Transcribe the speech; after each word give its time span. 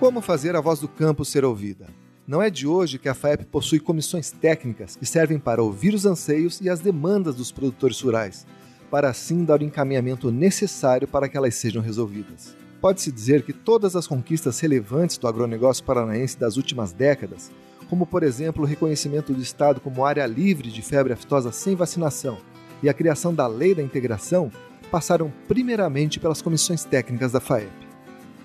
Como 0.00 0.20
fazer 0.20 0.56
a 0.56 0.60
voz 0.60 0.80
do 0.80 0.88
campo 0.88 1.24
ser 1.24 1.44
ouvida? 1.44 1.86
Não 2.26 2.42
é 2.42 2.50
de 2.50 2.66
hoje 2.66 2.98
que 2.98 3.08
a 3.08 3.14
FAEP 3.14 3.44
possui 3.44 3.78
comissões 3.78 4.30
técnicas 4.30 4.96
que 4.96 5.06
servem 5.06 5.38
para 5.38 5.62
ouvir 5.62 5.94
os 5.94 6.04
anseios 6.04 6.60
e 6.60 6.68
as 6.68 6.80
demandas 6.80 7.36
dos 7.36 7.52
produtores 7.52 8.00
rurais, 8.00 8.44
para 8.90 9.08
assim 9.08 9.44
dar 9.44 9.60
o 9.60 9.64
encaminhamento 9.64 10.32
necessário 10.32 11.06
para 11.06 11.28
que 11.28 11.36
elas 11.36 11.54
sejam 11.54 11.80
resolvidas. 11.80 12.56
Pode-se 12.80 13.12
dizer 13.12 13.44
que 13.44 13.52
todas 13.52 13.94
as 13.94 14.06
conquistas 14.06 14.58
relevantes 14.58 15.16
do 15.16 15.28
agronegócio 15.28 15.84
paranaense 15.84 16.38
das 16.38 16.56
últimas 16.56 16.92
décadas, 16.92 17.52
como 17.88 18.04
por 18.04 18.24
exemplo 18.24 18.64
o 18.64 18.66
reconhecimento 18.66 19.32
do 19.32 19.40
Estado 19.40 19.80
como 19.80 20.04
área 20.04 20.26
livre 20.26 20.72
de 20.72 20.82
febre 20.82 21.12
aftosa 21.12 21.52
sem 21.52 21.76
vacinação 21.76 22.38
e 22.82 22.88
a 22.88 22.94
criação 22.94 23.32
da 23.32 23.46
Lei 23.46 23.74
da 23.76 23.82
Integração, 23.82 24.50
passaram 24.90 25.32
primeiramente 25.46 26.18
pelas 26.18 26.42
comissões 26.42 26.84
técnicas 26.84 27.30
da 27.30 27.40
FAEP. 27.40 27.83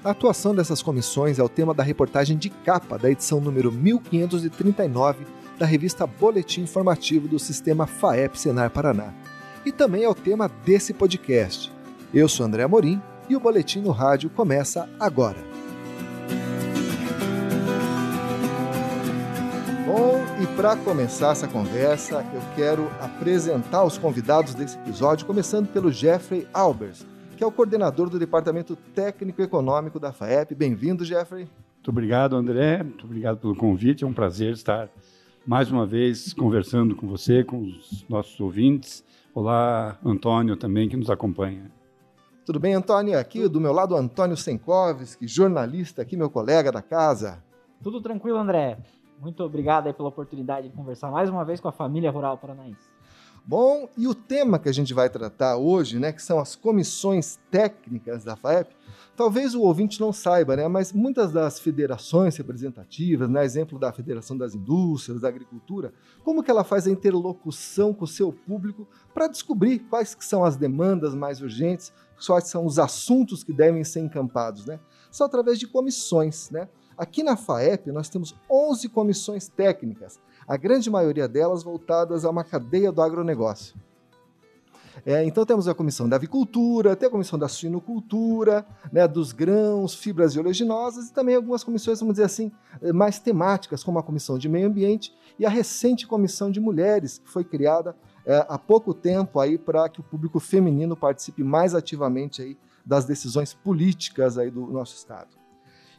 A 0.02 0.12
atuação 0.12 0.56
dessas 0.56 0.82
comissões 0.82 1.40
é 1.40 1.44
o 1.44 1.50
tema 1.50 1.74
da 1.74 1.84
reportagem 1.84 2.38
de 2.38 2.50
capa 2.50 2.98
da 2.98 3.12
edição 3.12 3.42
número 3.42 3.70
1539 3.70 5.26
da 5.58 5.66
revista 5.66 6.08
Boletim 6.08 6.62
Informativo 6.62 7.28
do 7.28 7.38
Sistema 7.38 7.86
FAEP 7.86 8.40
Senar 8.40 8.70
Paraná. 8.72 9.14
E 9.66 9.74
também 9.74 10.06
é 10.06 10.10
o 10.10 10.16
tema 10.16 10.50
desse 10.64 10.94
podcast. 10.94 11.70
Eu 12.14 12.30
sou 12.30 12.46
André 12.46 12.64
Amorim 12.64 13.02
e 13.28 13.36
o 13.36 13.42
Boletim 13.42 13.82
no 13.82 13.92
Rádio 13.92 14.30
começa 14.30 14.88
agora. 14.98 15.44
Bom, 19.86 20.24
e 20.42 20.48
para 20.56 20.78
começar 20.78 21.34
essa 21.34 21.48
conversa, 21.48 22.26
eu 22.34 22.42
quero 22.56 22.90
apresentar 23.02 23.84
os 23.84 23.98
convidados 23.98 24.54
desse 24.54 24.78
episódio, 24.78 25.28
começando 25.28 25.68
pelo 25.68 25.92
Jeffrey 25.92 26.48
Albers 26.54 27.06
que 27.40 27.44
é 27.46 27.48
o 27.48 27.52
coordenador 27.54 28.10
do 28.10 28.20
Departamento 28.20 28.76
Técnico 28.76 29.42
Econômico 29.42 29.98
da 29.98 30.12
FAEP. 30.12 30.54
Bem-vindo, 30.54 31.06
Jeffrey. 31.06 31.48
Muito 31.76 31.88
obrigado, 31.88 32.36
André. 32.36 32.84
Muito 32.84 33.06
obrigado 33.06 33.38
pelo 33.38 33.56
convite. 33.56 34.04
É 34.04 34.08
um 34.08 34.12
prazer 34.12 34.52
estar 34.52 34.90
mais 35.48 35.72
uma 35.72 35.86
vez 35.86 36.34
conversando 36.34 36.98
com 36.98 37.08
você, 37.08 37.42
com 37.42 37.62
os 37.62 38.06
nossos 38.10 38.38
ouvintes. 38.42 39.06
Olá, 39.34 39.98
Antônio 40.04 40.58
também, 40.58 40.90
que 40.90 40.98
nos 40.98 41.10
acompanha. 41.10 41.72
Tudo 42.46 42.60
bem, 42.60 42.74
Antônio? 42.74 43.18
Aqui 43.18 43.48
do 43.48 43.62
meu 43.62 43.72
lado, 43.72 43.96
Antônio 43.96 44.36
Senkovski, 44.36 45.26
jornalista 45.26 46.02
aqui, 46.02 46.18
meu 46.18 46.30
colega 46.30 46.74
da 46.74 46.82
casa. 46.82 47.42
Tudo 47.82 48.02
tranquilo, 48.02 48.38
André. 48.38 48.80
Muito 49.18 49.42
obrigado 49.46 49.94
pela 49.94 50.10
oportunidade 50.10 50.68
de 50.68 50.76
conversar 50.76 51.10
mais 51.10 51.30
uma 51.30 51.46
vez 51.46 51.62
com 51.62 51.70
a 51.70 51.72
família 51.72 52.12
rural 52.12 52.38
paranaense. 52.38 52.99
Bom, 53.50 53.90
e 53.98 54.08
o 54.08 54.14
tema 54.14 54.60
que 54.60 54.70
a 54.70 54.72
gente 54.72 54.94
vai 54.94 55.10
tratar 55.10 55.58
hoje, 55.58 55.98
né, 55.98 56.14
que 56.14 56.22
são 56.22 56.38
as 56.38 56.56
comissões 56.56 57.40
técnicas 57.50 58.24
da 58.24 58.36
FAEP, 58.36 58.76
talvez 59.18 59.56
o 59.56 59.62
ouvinte 59.62 60.00
não 60.00 60.14
saiba, 60.14 60.56
né, 60.56 60.68
mas 60.68 60.94
muitas 60.94 61.32
das 61.32 61.60
federações 61.60 62.38
representativas, 62.38 63.28
né, 63.28 63.44
exemplo 63.44 63.80
da 63.80 63.92
Federação 63.92 64.38
das 64.38 64.54
Indústrias, 64.54 65.22
da 65.22 65.30
Agricultura, 65.30 65.92
como 66.24 66.44
que 66.44 66.52
ela 66.52 66.64
faz 66.64 66.86
a 66.86 66.92
interlocução 66.92 67.92
com 67.92 68.06
o 68.06 68.08
seu 68.08 68.32
público 68.32 68.88
para 69.16 69.26
descobrir 69.26 69.80
quais 69.80 70.14
que 70.14 70.24
são 70.24 70.44
as 70.44 70.56
demandas 70.56 71.16
mais 71.16 71.42
urgentes, 71.42 71.92
quais 72.24 72.48
são 72.48 72.68
os 72.68 72.78
assuntos 72.78 73.44
que 73.44 73.52
devem 73.52 73.84
ser 73.84 74.02
encampados, 74.02 74.68
né? 74.68 74.80
Só 75.10 75.24
através 75.24 75.58
de 75.58 75.66
comissões, 75.66 76.52
né? 76.52 76.70
Aqui 76.96 77.24
na 77.24 77.36
FAEP 77.36 77.92
nós 77.92 78.10
temos 78.10 78.36
11 78.48 78.90
comissões 78.90 79.48
técnicas, 79.48 80.20
a 80.50 80.58
grande 80.58 80.90
maioria 80.90 81.28
delas 81.28 81.62
voltadas 81.62 82.26
a 82.26 82.30
uma 82.32 82.44
cadeia 82.44 82.92
do 82.92 83.04
agronegócio. 83.04 83.76
É, 85.06 85.24
então 85.24 85.46
temos 85.46 85.68
a 85.68 85.76
comissão 85.76 86.10
da 86.10 86.16
avicultura, 86.16 86.96
tem 86.96 87.08
a 87.08 87.12
comissão 87.12 87.38
da 87.38 87.48
suinocultura, 87.48 88.66
né, 88.92 89.08
dos 89.08 89.32
grãos, 89.32 89.94
fibras 89.94 90.34
e 90.34 90.40
oleaginosas 90.40 91.10
e 91.10 91.14
também 91.14 91.36
algumas 91.36 91.64
comissões, 91.64 92.00
vamos 92.00 92.16
dizer 92.16 92.26
assim, 92.26 92.52
mais 92.96 93.20
temáticas, 93.20 93.84
como 93.84 94.00
a 94.00 94.04
comissão 94.04 94.40
de 94.40 94.50
meio 94.50 94.68
ambiente 94.68 95.14
e 95.38 95.46
a 95.46 95.50
recente 95.50 96.08
comissão 96.08 96.50
de 96.50 96.60
mulheres, 96.60 97.20
que 97.20 97.30
foi 97.30 97.44
criada 97.44 97.96
é, 98.26 98.44
há 98.50 98.58
pouco 98.58 98.92
tempo 98.92 99.40
aí 99.40 99.56
para 99.56 99.88
que 99.88 100.00
o 100.00 100.04
público 100.04 100.40
feminino 100.40 100.98
participe 100.98 101.44
mais 101.44 101.76
ativamente 101.76 102.42
aí 102.42 102.58
das 102.84 103.06
decisões 103.06 103.54
políticas 103.54 104.36
aí 104.36 104.50
do 104.50 104.66
nosso 104.66 104.96
estado. 104.96 105.39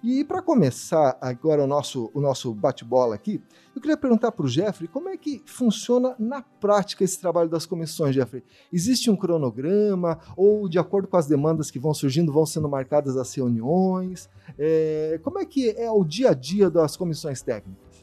E 0.02 0.24
para 0.24 0.40
começar 0.40 1.18
agora 1.20 1.62
o 1.62 1.66
nosso, 1.66 2.10
o 2.14 2.22
nosso 2.22 2.54
bate-bola 2.54 3.14
aqui, 3.14 3.38
eu 3.76 3.82
queria 3.82 3.98
perguntar 3.98 4.32
para 4.32 4.46
o 4.46 4.48
Jeffrey 4.48 4.88
como 4.88 5.10
é 5.10 5.16
que 5.16 5.42
funciona 5.44 6.14
na 6.18 6.40
prática 6.40 7.04
esse 7.04 7.20
trabalho 7.20 7.50
das 7.50 7.66
comissões, 7.66 8.14
Jeffrey. 8.14 8.42
Existe 8.72 9.10
um 9.10 9.16
cronograma 9.16 10.18
ou, 10.34 10.70
de 10.70 10.78
acordo 10.78 11.06
com 11.06 11.18
as 11.18 11.26
demandas 11.26 11.70
que 11.70 11.78
vão 11.78 11.92
surgindo, 11.92 12.32
vão 12.32 12.46
sendo 12.46 12.66
marcadas 12.66 13.14
as 13.18 13.34
reuniões? 13.34 14.30
É, 14.58 15.20
como 15.22 15.38
é 15.38 15.44
que 15.44 15.68
é 15.70 15.90
o 15.90 16.02
dia 16.02 16.30
a 16.30 16.34
dia 16.34 16.70
das 16.70 16.96
comissões 16.96 17.42
técnicas? 17.42 18.02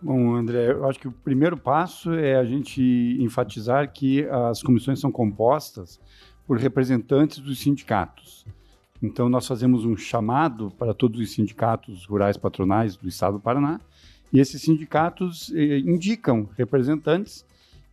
Bom, 0.00 0.36
André, 0.36 0.70
eu 0.70 0.88
acho 0.88 0.98
que 0.98 1.08
o 1.08 1.12
primeiro 1.12 1.56
passo 1.56 2.12
é 2.12 2.36
a 2.36 2.44
gente 2.44 3.16
enfatizar 3.20 3.92
que 3.92 4.24
as 4.28 4.62
comissões 4.62 5.00
são 5.00 5.10
compostas 5.10 6.00
por 6.46 6.56
representantes 6.56 7.38
dos 7.38 7.60
sindicatos. 7.60 8.44
Então, 9.02 9.28
nós 9.28 9.46
fazemos 9.48 9.84
um 9.84 9.96
chamado 9.96 10.72
para 10.78 10.94
todos 10.94 11.20
os 11.20 11.32
sindicatos 11.32 12.06
rurais 12.06 12.36
patronais 12.36 12.96
do 12.96 13.08
estado 13.08 13.34
do 13.34 13.40
Paraná, 13.40 13.80
e 14.32 14.38
esses 14.38 14.62
sindicatos 14.62 15.52
eh, 15.54 15.78
indicam 15.80 16.48
representantes 16.56 17.44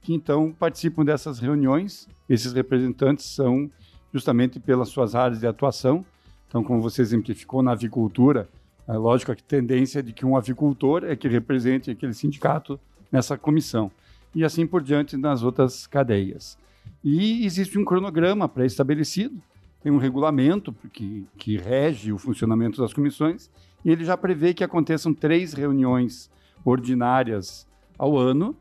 que 0.01 0.13
então 0.13 0.55
participam 0.57 1.03
dessas 1.03 1.39
reuniões. 1.39 2.07
Esses 2.29 2.53
representantes 2.53 3.25
são 3.25 3.69
justamente 4.13 4.59
pelas 4.59 4.89
suas 4.89 5.15
áreas 5.15 5.39
de 5.39 5.47
atuação. 5.47 6.05
Então, 6.47 6.63
como 6.63 6.81
você 6.81 7.01
exemplificou 7.01 7.61
na 7.61 7.73
avicultura, 7.73 8.47
é 8.87 8.93
lógico 8.93 9.35
que 9.35 9.41
a 9.41 9.45
tendência 9.45 9.99
é 9.99 10.01
de 10.01 10.13
que 10.13 10.25
um 10.25 10.37
avicultor 10.37 11.03
é 11.03 11.15
que 11.15 11.27
represente 11.27 11.91
aquele 11.91 12.13
sindicato 12.13 12.79
nessa 13.11 13.37
comissão. 13.37 13.91
E 14.33 14.43
assim 14.43 14.65
por 14.65 14.81
diante 14.81 15.17
nas 15.17 15.43
outras 15.43 15.85
cadeias. 15.85 16.57
E 17.03 17.45
existe 17.45 17.77
um 17.77 17.85
cronograma 17.85 18.47
pré-estabelecido 18.47 19.39
tem 19.81 19.91
um 19.91 19.97
regulamento 19.97 20.73
que, 20.91 21.25
que 21.37 21.57
rege 21.57 22.11
o 22.11 22.17
funcionamento 22.17 22.81
das 22.81 22.93
comissões 22.93 23.49
e 23.83 23.91
ele 23.91 24.03
já 24.03 24.17
prevê 24.17 24.53
que 24.53 24.63
aconteçam 24.63 25.13
três 25.13 25.53
reuniões 25.53 26.29
ordinárias 26.65 27.67
ao 27.97 28.17
ano, 28.17 28.55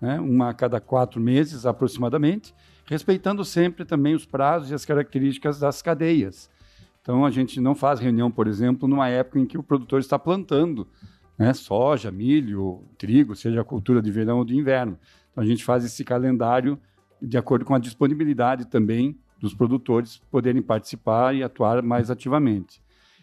né, 0.00 0.20
uma 0.20 0.50
a 0.50 0.54
cada 0.54 0.80
quatro 0.80 1.20
meses 1.20 1.64
aproximadamente, 1.64 2.54
respeitando 2.86 3.44
sempre 3.44 3.84
também 3.84 4.14
os 4.14 4.26
prazos 4.26 4.70
e 4.70 4.74
as 4.74 4.84
características 4.84 5.58
das 5.58 5.80
cadeias. 5.80 6.50
Então 7.00 7.24
a 7.24 7.30
gente 7.30 7.60
não 7.60 7.74
faz 7.74 8.00
reunião, 8.00 8.30
por 8.30 8.46
exemplo, 8.46 8.86
numa 8.88 9.08
época 9.08 9.38
em 9.38 9.46
que 9.46 9.56
o 9.56 9.62
produtor 9.62 10.00
está 10.00 10.18
plantando 10.18 10.86
né, 11.38 11.54
soja, 11.54 12.10
milho, 12.10 12.84
trigo, 12.98 13.34
seja 13.34 13.62
a 13.62 13.64
cultura 13.64 14.02
de 14.02 14.10
verão 14.10 14.38
ou 14.38 14.44
de 14.44 14.56
inverno. 14.56 14.98
Então 15.32 15.42
a 15.42 15.46
gente 15.46 15.64
faz 15.64 15.84
esse 15.84 16.04
calendário 16.04 16.78
de 17.20 17.38
acordo 17.38 17.64
com 17.64 17.74
a 17.74 17.78
disponibilidade 17.78 18.66
também 18.66 19.18
dos 19.40 19.54
produtores 19.54 20.18
poderem 20.30 20.62
participar 20.62 21.34
e 21.34 21.42
atuar 21.42 21.82
mais 21.82 22.10
ativamente. 22.10 22.82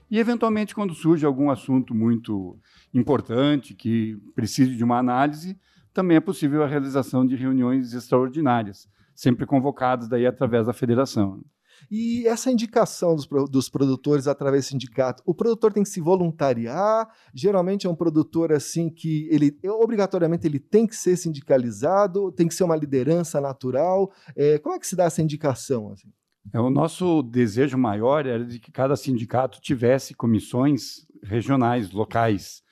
E, 0.10 0.20
eventualmente, 0.20 0.74
quando 0.74 0.94
surge 0.94 1.26
algum 1.26 1.52
assunto 1.52 1.94
muito 1.94 2.58
importante 2.94 3.74
que 3.74 4.18
precise 4.34 4.76
de 4.76 4.84
uma 4.84 4.98
análise, 4.98 5.58
também 5.94 6.18
é 6.18 6.22
possível 6.22 6.64
a 6.64 6.68
realização 6.68 7.26
de 7.26 7.36
reuniões 7.36 7.94
extraordinárias, 7.94 8.90
sempre 9.14 9.46
convocadas 9.46 10.08
daí 10.08 10.26
através 10.26 10.68
da 10.68 10.74
federação. 10.74 11.42
E 11.90 12.28
essa 12.28 12.52
indicação 12.52 13.16
dos, 13.16 13.28
dos, 13.50 13.70
produtores 13.70 14.28
através 14.28 14.66
do 14.66 14.70
sindicato, 14.70 15.24
o 15.26 15.34
produtor 15.34 15.72
tem 15.72 15.84
que 15.84 15.90
se 15.90 16.02
voluntariar. 16.02 17.08
Geralmente 17.34 17.88
é 17.88 17.90
um 17.90 17.96
produtor 17.96 18.52
assim 18.52 18.90
que 18.90 19.28
ele 19.32 19.58
obrigatoriamente 19.66 20.48
ele 20.48 20.60
tem 20.60 20.86
que 20.86 20.96
ser 20.96 21.16
sindicalizado, 21.16 22.32
tem 22.32 22.48
que 22.48 22.56
ser 22.56 22.64
uma 22.64 22.76
liderança 22.76 23.40
natural. 23.40 24.12
É, 24.36 24.58
como 24.58 24.76
é 24.76 24.80
que 24.80 24.88
se 24.88 24.96
dá 24.96 25.06
essa 25.06 25.22
indicação? 25.22 25.92
Assim? 25.92 26.10
É, 26.54 26.60
o 26.60 26.70
nosso 26.70 27.22
desejo 27.24 27.78
maior 27.78 28.26
era 28.26 28.46
de 28.46 28.60
que 28.60 28.72
cada 28.72 28.96
sindicato 28.96 29.60
tivesse 29.62 30.14
comissões 30.14 31.06
regionais, 31.24 31.92
locais. 31.92 32.64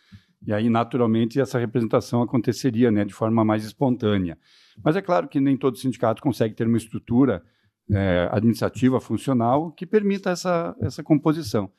E 0.46 0.54
aí, 0.54 0.69
naturalmente, 0.69 1.40
essa 1.40 1.58
representação 1.58 2.22
aconteceria 2.22 2.92
né, 2.92 3.04
de 3.04 3.13
forma 3.13 3.44
mais 3.44 3.66
espontânea. 3.66 4.38
Mas 4.84 4.96
é 4.96 5.01
claro 5.01 5.28
que 5.28 5.40
nem 5.40 5.58
todo 5.58 5.78
sindicato 5.78 6.22
consegue 6.22 6.54
ter 6.54 6.68
uma 6.68 6.78
estrutura 6.78 7.44
é, 7.92 8.28
administrativa 8.32 9.00
funcional 9.00 9.72
que 9.72 9.86
permita 9.86 10.32
essa, 10.32 10.76
essa 10.82 11.04
composição. 11.04 11.72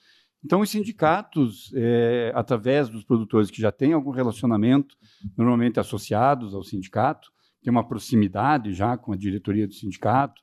Então, 0.44 0.60
os 0.60 0.70
sindicatos, 0.70 1.72
é, 1.74 2.30
através 2.34 2.88
dos 2.88 3.02
produtores 3.02 3.50
que 3.50 3.60
já 3.60 3.72
têm 3.72 3.92
algum 3.92 4.10
relacionamento, 4.10 4.96
normalmente 5.36 5.80
associados 5.80 6.54
ao 6.54 6.62
sindicato, 6.62 7.32
tem 7.62 7.70
uma 7.70 7.86
proximidade 7.86 8.72
já 8.72 8.96
com 8.96 9.12
a 9.12 9.16
diretoria 9.16 9.66
do 9.66 9.74
sindicato, 9.74 10.40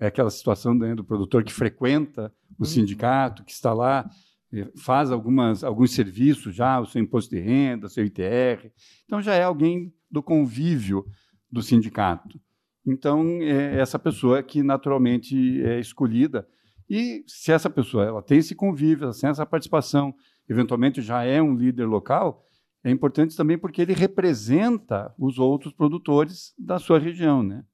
é 0.00 0.08
aquela 0.08 0.30
situação 0.30 0.74
né, 0.74 0.94
do 0.94 1.04
produtor 1.04 1.44
que 1.44 1.52
frequenta 1.52 2.32
o 2.58 2.62
uhum. 2.62 2.68
sindicato, 2.68 3.44
que 3.44 3.52
está 3.52 3.72
lá, 3.72 4.10
é, 4.52 4.68
faz 4.76 5.12
algumas, 5.12 5.62
alguns 5.62 5.92
serviços 5.92 6.54
já, 6.54 6.80
o 6.80 6.86
seu 6.86 7.00
imposto 7.00 7.34
de 7.34 7.40
renda, 7.40 7.86
o 7.86 7.90
seu 7.90 8.04
ITR. 8.04 8.72
Então, 9.04 9.22
já 9.22 9.34
é 9.34 9.44
alguém 9.44 9.94
do 10.10 10.22
convívio 10.22 11.06
do 11.50 11.62
sindicato. 11.62 12.40
Então, 12.86 13.24
é 13.40 13.78
essa 13.78 13.98
pessoa 13.98 14.42
que 14.42 14.62
naturalmente 14.62 15.62
é 15.62 15.80
escolhida. 15.80 16.46
E 16.88 17.24
se 17.26 17.50
essa 17.50 17.70
pessoa 17.70 18.04
ela 18.04 18.22
tem 18.22 18.38
esse 18.38 18.54
convívio, 18.54 19.04
ela 19.04 19.14
tem 19.14 19.30
essa 19.30 19.46
participação, 19.46 20.14
eventualmente 20.48 21.00
já 21.00 21.24
é 21.24 21.40
um 21.40 21.56
líder 21.56 21.86
local, 21.86 22.44
é 22.84 22.90
importante 22.90 23.34
também 23.34 23.56
porque 23.56 23.80
ele 23.80 23.94
representa 23.94 25.14
os 25.18 25.38
outros 25.38 25.72
produtores 25.72 26.52
da 26.58 26.78
sua 26.78 26.98
região, 26.98 27.42
né? 27.42 27.64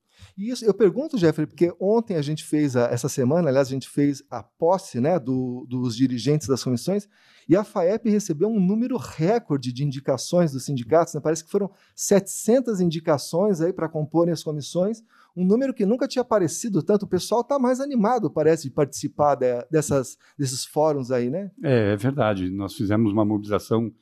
E 0.41 0.49
isso, 0.49 0.65
eu 0.65 0.73
pergunto, 0.73 1.19
Jeffrey, 1.19 1.47
porque 1.47 1.71
ontem 1.79 2.17
a 2.17 2.23
gente 2.23 2.43
fez, 2.43 2.75
a, 2.75 2.87
essa 2.87 3.11
semana, 3.11 3.51
aliás, 3.51 3.69
a 3.69 3.73
gente 3.73 3.91
fez 3.91 4.23
a 4.31 4.43
posse 4.43 4.99
né, 4.99 5.19
do, 5.19 5.67
dos 5.69 5.95
dirigentes 5.95 6.49
das 6.49 6.65
comissões, 6.65 7.07
e 7.47 7.55
a 7.55 7.63
FAEP 7.63 8.09
recebeu 8.09 8.49
um 8.49 8.59
número 8.59 8.97
recorde 8.97 9.71
de 9.71 9.85
indicações 9.85 10.51
dos 10.51 10.65
sindicatos, 10.65 11.13
né? 11.13 11.21
parece 11.21 11.45
que 11.45 11.51
foram 11.51 11.71
700 11.95 12.81
indicações 12.81 13.61
aí 13.61 13.71
para 13.71 13.87
comporem 13.87 14.33
as 14.33 14.43
comissões, 14.43 15.03
um 15.37 15.45
número 15.45 15.75
que 15.75 15.85
nunca 15.85 16.09
tinha 16.09 16.23
aparecido 16.23 16.83
tanto. 16.83 17.03
O 17.03 17.09
pessoal 17.09 17.43
está 17.43 17.59
mais 17.59 17.79
animado, 17.79 18.31
parece, 18.31 18.63
de 18.63 18.71
participar 18.71 19.35
de, 19.35 19.63
dessas, 19.71 20.17
desses 20.39 20.65
fóruns 20.65 21.11
aí, 21.11 21.29
né? 21.29 21.51
É, 21.63 21.93
é 21.93 21.97
verdade. 21.99 22.49
Nós 22.49 22.73
fizemos 22.73 23.13
uma 23.13 23.27
mobilização 23.27 23.93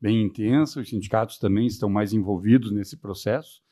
bem 0.00 0.24
intensa, 0.24 0.80
os 0.80 0.88
sindicatos 0.88 1.38
também 1.38 1.68
estão 1.68 1.88
mais 1.88 2.12
envolvidos 2.12 2.72
nesse 2.72 2.96
processo. 2.96 3.63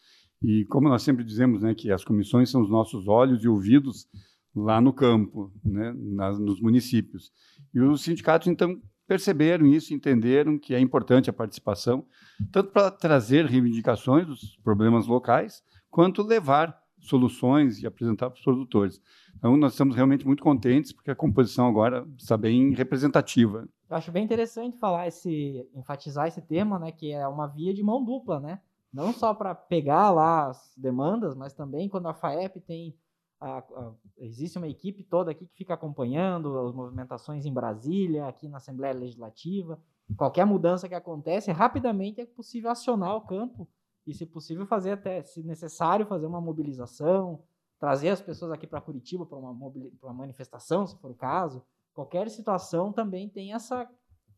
E 0.43 0.65
como 0.67 0.89
nós 0.89 1.03
sempre 1.03 1.25
dizemos, 1.25 1.63
né, 1.63 1.75
que 1.75 1.91
as 1.91 2.05
comissões 2.05 2.51
são 2.51 2.63
os 2.63 2.71
nossos 2.71 3.07
olhos 3.07 3.45
e 3.45 3.49
ouvidos 3.49 4.09
lá 4.55 4.81
no 4.81 4.93
campo, 4.93 5.53
né, 5.65 5.93
nos 5.93 6.61
municípios. 6.61 7.31
E 7.73 7.81
os 7.81 8.03
sindicatos, 8.03 8.49
então, 8.49 8.81
perceberam 9.07 9.67
isso, 9.67 9.95
entenderam 9.95 10.59
que 10.59 10.75
é 10.75 10.81
importante 10.81 11.31
a 11.31 11.33
participação, 11.33 12.05
tanto 12.51 12.71
para 12.71 12.91
trazer 12.91 13.47
reivindicações 13.47 14.27
dos 14.27 14.57
problemas 14.63 15.07
locais, 15.07 15.63
quanto 15.91 16.23
levar 16.23 16.77
soluções 16.99 17.83
e 17.83 17.87
apresentar 17.87 18.31
para 18.31 18.39
os 18.39 18.45
produtores. 18.45 19.01
Então, 19.37 19.57
nós 19.57 19.73
estamos 19.73 19.97
realmente 19.97 20.27
muito 20.27 20.43
contentes, 20.43 20.93
porque 20.93 21.11
a 21.11 21.17
composição 21.17 21.67
agora 21.67 22.07
está 22.17 22.37
bem 22.37 22.73
representativa. 22.75 23.69
Eu 23.91 23.97
acho 23.97 24.13
bem 24.13 24.25
interessante 24.25 24.79
falar 24.79 25.09
esse, 25.09 25.69
enfatizar 25.75 26.27
esse 26.27 26.41
tema, 26.41 26.79
né, 26.79 26.93
que 26.93 27.13
é 27.13 27.27
uma 27.27 27.47
via 27.47 27.75
de 27.75 27.83
mão 27.83 28.05
dupla, 28.05 28.41
né? 28.41 28.61
Não 28.93 29.13
só 29.13 29.33
para 29.33 29.55
pegar 29.55 30.11
lá 30.11 30.49
as 30.49 30.75
demandas, 30.77 31.35
mas 31.35 31.55
também 31.55 31.89
quando 31.89 32.09
a 32.09 32.15
FAEP 32.15 32.61
tem 32.61 32.95
a, 33.41 33.59
a, 33.59 33.93
existe 34.19 34.57
uma 34.57 34.69
equipe 34.69 35.03
toda 35.03 35.33
aqui 35.33 35.47
que 35.47 35.55
fica 35.57 35.75
acompanhando 35.75 36.59
as 36.61 36.73
movimentações 36.73 37.45
em 37.45 37.53
Brasília, 37.53 38.29
aqui 38.29 38.49
na 38.49 38.59
Assembleia 38.59 38.95
Legislativa. 38.95 39.81
Qualquer 40.17 40.45
mudança 40.45 40.89
que 40.89 40.95
acontece, 40.95 41.51
rapidamente 41.51 42.21
é 42.21 42.27
possível 42.27 42.71
acionar 42.71 43.17
o 43.17 43.23
campo 43.23 43.69
e, 44.07 44.15
se 44.15 44.27
possível, 44.27 44.67
fazer 44.67 44.93
até, 44.93 45.23
se 45.23 45.43
necessário, 45.43 46.07
fazer 46.07 46.27
uma 46.27 46.41
mobilização, 46.41 47.43
trazer 47.81 48.11
as 48.11 48.21
pessoas 48.21 48.53
aqui 48.53 48.67
para 48.67 48.81
Curitiba 48.81 49.27
para 49.27 49.39
uma, 49.39 49.51
uma 49.51 50.13
manifestação, 50.13 50.87
se 50.87 50.97
for 50.99 51.11
o 51.11 51.15
caso. 51.15 51.65
Qualquer 51.93 52.31
situação 52.31 52.93
também 52.93 53.29
tem 53.29 53.53
essa 53.53 53.89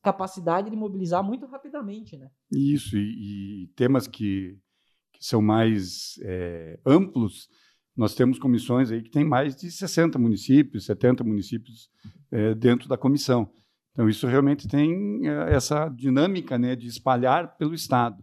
capacidade 0.05 0.71
de 0.71 0.77
mobilizar 0.77 1.25
muito 1.25 1.47
rapidamente, 1.47 2.17
né? 2.17 2.29
Isso, 2.53 2.97
e, 2.97 3.63
e 3.63 3.67
temas 3.69 4.07
que, 4.07 4.59
que, 5.13 5.25
são 5.25 5.41
mais 5.41 6.21
é, 6.23 6.79
amplos, 6.85 7.49
nós 7.97 8.15
temos 8.15 8.39
comissões 8.39 8.93
aí 8.93 9.03
que 9.03 9.11
tem 9.11 9.25
mais 9.25 9.57
de 9.57 9.71
60 9.71 10.19
municípios, 10.19 10.85
70 10.85 11.25
municípios 11.25 11.89
é, 12.31 12.55
dentro 12.55 12.87
da 12.87 12.99
comissão. 12.99 13.51
Então, 13.93 14.09
isso 14.09 14.27
realmente 14.27 14.69
tem 14.69 15.27
é, 15.27 15.55
essa 15.55 15.89
dinâmica 15.89 16.59
né, 16.59 16.77
de 16.77 16.87
espalhar 16.87 17.57
pelo 17.57 17.73
Estado. 17.73 18.23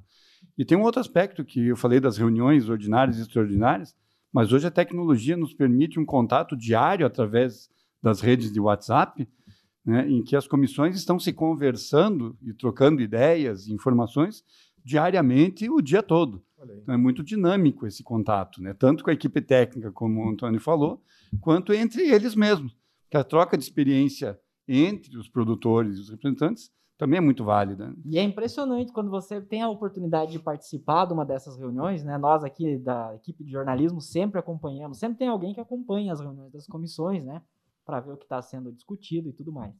E 0.55 0.63
tem 0.63 0.77
um 0.77 0.83
outro 0.83 1.01
aspecto 1.01 1.43
que 1.43 1.69
eu 1.69 1.75
falei 1.75 1.99
das 1.99 2.17
reuniões 2.17 2.69
ordinárias 2.69 3.17
e 3.17 3.21
extraordinárias, 3.21 3.95
mas 4.31 4.53
hoje 4.53 4.67
a 4.67 4.71
tecnologia 4.71 5.35
nos 5.35 5.53
permite 5.53 5.99
um 5.99 6.05
contato 6.05 6.55
diário 6.55 7.07
através 7.07 7.69
das 8.03 8.21
redes 8.21 8.51
de 8.51 8.59
WhatsApp, 8.59 9.27
né, 9.85 10.07
em 10.07 10.23
que 10.23 10.35
as 10.35 10.47
comissões 10.47 10.95
estão 10.95 11.19
se 11.19 11.33
conversando 11.33 12.37
e 12.41 12.53
trocando 12.53 13.01
ideias, 13.01 13.67
informações 13.67 14.43
diariamente 14.83 15.69
o 15.69 15.81
dia 15.81 16.01
todo. 16.01 16.43
Então 16.81 16.93
é 16.93 16.97
muito 16.97 17.23
dinâmico 17.23 17.87
esse 17.87 18.03
contato, 18.03 18.61
né? 18.61 18.73
tanto 18.73 19.03
com 19.03 19.09
a 19.09 19.13
equipe 19.13 19.41
técnica, 19.41 19.91
como 19.91 20.23
o 20.23 20.29
Antônio 20.29 20.59
falou, 20.59 21.01
quanto 21.39 21.73
entre 21.73 22.07
eles 22.07 22.35
mesmos. 22.35 22.75
Que 23.09 23.17
a 23.17 23.23
troca 23.23 23.57
de 23.57 23.63
experiência 23.63 24.39
entre 24.67 25.17
os 25.17 25.27
produtores 25.27 25.97
e 25.97 26.01
os 26.01 26.09
representantes 26.09 26.71
também 26.97 27.17
é 27.17 27.21
muito 27.21 27.43
válida. 27.43 27.93
E 28.05 28.17
é 28.19 28.21
impressionante 28.21 28.93
quando 28.93 29.09
você 29.09 29.41
tem 29.41 29.63
a 29.63 29.69
oportunidade 29.69 30.31
de 30.31 30.39
participar 30.39 31.05
de 31.05 31.13
uma 31.13 31.25
dessas 31.25 31.57
reuniões, 31.57 32.03
né? 32.03 32.15
Nós 32.17 32.43
aqui 32.43 32.77
da 32.77 33.15
equipe 33.15 33.43
de 33.43 33.51
jornalismo 33.51 33.99
sempre 33.99 34.39
acompanhamos, 34.39 34.99
sempre 34.99 35.17
tem 35.17 35.27
alguém 35.27 35.51
que 35.51 35.59
acompanha 35.59 36.13
as 36.13 36.21
reuniões 36.21 36.51
das 36.53 36.67
comissões, 36.67 37.25
né? 37.25 37.41
Para 37.91 37.99
ver 37.99 38.13
o 38.13 38.17
que 38.17 38.23
está 38.23 38.41
sendo 38.41 38.71
discutido 38.71 39.27
e 39.27 39.33
tudo 39.33 39.51
mais. 39.51 39.75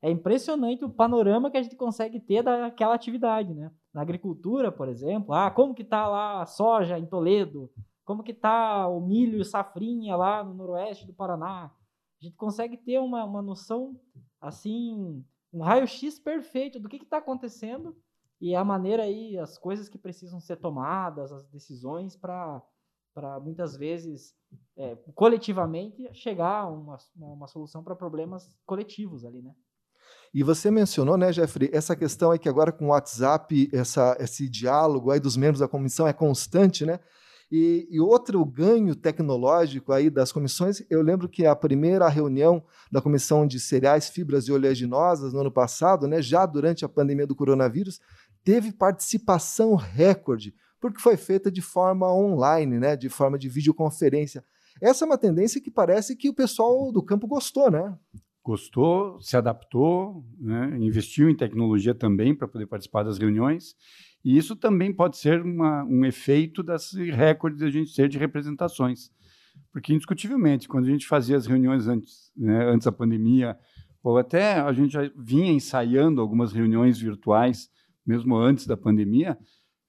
É 0.00 0.10
impressionante 0.10 0.82
o 0.82 0.88
panorama 0.88 1.50
que 1.50 1.58
a 1.58 1.62
gente 1.62 1.76
consegue 1.76 2.18
ter 2.18 2.42
daquela 2.42 2.94
atividade, 2.94 3.52
né? 3.52 3.70
Na 3.92 4.00
agricultura, 4.00 4.72
por 4.72 4.88
exemplo, 4.88 5.34
ah, 5.34 5.50
como 5.50 5.74
que 5.74 5.82
está 5.82 6.08
lá 6.08 6.40
a 6.40 6.46
soja 6.46 6.98
em 6.98 7.04
Toledo? 7.04 7.70
Como 8.02 8.22
que 8.22 8.32
está 8.32 8.88
o 8.88 8.98
milho 8.98 9.44
safrinha 9.44 10.16
lá 10.16 10.42
no 10.42 10.54
noroeste 10.54 11.06
do 11.06 11.12
Paraná? 11.12 11.66
A 12.18 12.24
gente 12.24 12.34
consegue 12.34 12.78
ter 12.78 12.98
uma, 12.98 13.26
uma 13.26 13.42
noção, 13.42 13.94
assim, 14.40 15.22
um 15.52 15.60
raio-x 15.60 16.18
perfeito 16.18 16.80
do 16.80 16.88
que 16.88 16.96
está 16.96 17.18
acontecendo 17.18 17.94
e 18.40 18.54
a 18.54 18.64
maneira 18.64 19.02
aí, 19.02 19.36
as 19.36 19.58
coisas 19.58 19.86
que 19.86 19.98
precisam 19.98 20.40
ser 20.40 20.56
tomadas, 20.56 21.30
as 21.30 21.46
decisões 21.48 22.16
para 22.16 22.62
para 23.14 23.38
muitas 23.40 23.76
vezes 23.76 24.34
é, 24.76 24.96
coletivamente 25.14 26.08
chegar 26.14 26.60
a 26.60 26.68
uma, 26.68 26.96
uma 27.16 27.46
solução 27.46 27.82
para 27.82 27.96
problemas 27.96 28.56
coletivos 28.66 29.24
ali, 29.24 29.42
né? 29.42 29.52
E 30.32 30.42
você 30.42 30.70
mencionou, 30.70 31.16
né, 31.16 31.32
Jeffrey, 31.32 31.70
essa 31.72 31.96
questão 31.96 32.30
aí 32.30 32.38
que 32.38 32.48
agora 32.48 32.70
com 32.70 32.86
o 32.86 32.88
WhatsApp, 32.88 33.68
essa, 33.72 34.16
esse 34.20 34.48
diálogo 34.48 35.10
aí 35.10 35.18
dos 35.18 35.36
membros 35.36 35.60
da 35.60 35.68
comissão 35.68 36.06
é 36.06 36.12
constante, 36.12 36.86
né? 36.86 37.00
E, 37.50 37.88
e, 37.90 37.98
outro 37.98 38.44
ganho 38.44 38.94
tecnológico 38.94 39.92
aí 39.92 40.08
das 40.08 40.30
comissões, 40.30 40.84
eu 40.88 41.02
lembro 41.02 41.28
que 41.28 41.44
a 41.44 41.56
primeira 41.56 42.08
reunião 42.08 42.62
da 42.92 43.02
Comissão 43.02 43.44
de 43.44 43.58
Cereais, 43.58 44.08
Fibras 44.08 44.44
e 44.44 44.52
Oleaginosas 44.52 45.32
no 45.32 45.40
ano 45.40 45.50
passado, 45.50 46.06
né, 46.06 46.22
já 46.22 46.46
durante 46.46 46.84
a 46.84 46.88
pandemia 46.88 47.26
do 47.26 47.34
coronavírus, 47.34 47.98
teve 48.44 48.70
participação 48.70 49.74
recorde, 49.74 50.54
porque 50.80 51.00
foi 51.00 51.16
feita 51.16 51.50
de 51.50 51.60
forma 51.60 52.12
online, 52.12 52.78
né, 52.78 52.96
de 52.96 53.08
forma 53.08 53.38
de 53.38 53.48
videoconferência. 53.48 54.44
Essa 54.80 55.04
é 55.04 55.06
uma 55.06 55.18
tendência 55.18 55.60
que 55.60 55.70
parece 55.70 56.16
que 56.16 56.28
o 56.28 56.34
pessoal 56.34 56.90
do 56.90 57.02
campo 57.02 57.26
gostou, 57.26 57.70
né? 57.70 57.96
Gostou, 58.42 59.20
se 59.20 59.36
adaptou, 59.36 60.24
né, 60.38 60.76
investiu 60.80 61.28
em 61.28 61.36
tecnologia 61.36 61.94
também 61.94 62.34
para 62.34 62.48
poder 62.48 62.66
participar 62.66 63.02
das 63.02 63.18
reuniões 63.18 63.76
e 64.24 64.36
isso 64.36 64.54
também 64.54 64.92
pode 64.92 65.16
ser 65.16 65.42
uma, 65.42 65.84
um 65.84 66.04
efeito 66.04 66.62
desse 66.62 67.10
recorde 67.10 67.56
de 67.56 67.64
a 67.64 67.70
gente 67.70 67.94
ter 67.94 68.08
de 68.08 68.18
representações. 68.18 69.10
Porque, 69.72 69.94
indiscutivelmente, 69.94 70.68
quando 70.68 70.84
a 70.86 70.90
gente 70.90 71.06
fazia 71.06 71.36
as 71.36 71.46
reuniões 71.46 71.86
antes, 71.86 72.30
né, 72.36 72.66
antes 72.66 72.84
da 72.84 72.92
pandemia, 72.92 73.56
ou 74.02 74.18
até 74.18 74.54
a 74.54 74.72
gente 74.72 74.92
já 74.92 75.10
vinha 75.16 75.52
ensaiando 75.52 76.20
algumas 76.20 76.52
reuniões 76.52 76.98
virtuais, 76.98 77.70
mesmo 78.06 78.36
antes 78.36 78.66
da 78.66 78.76
pandemia, 78.76 79.38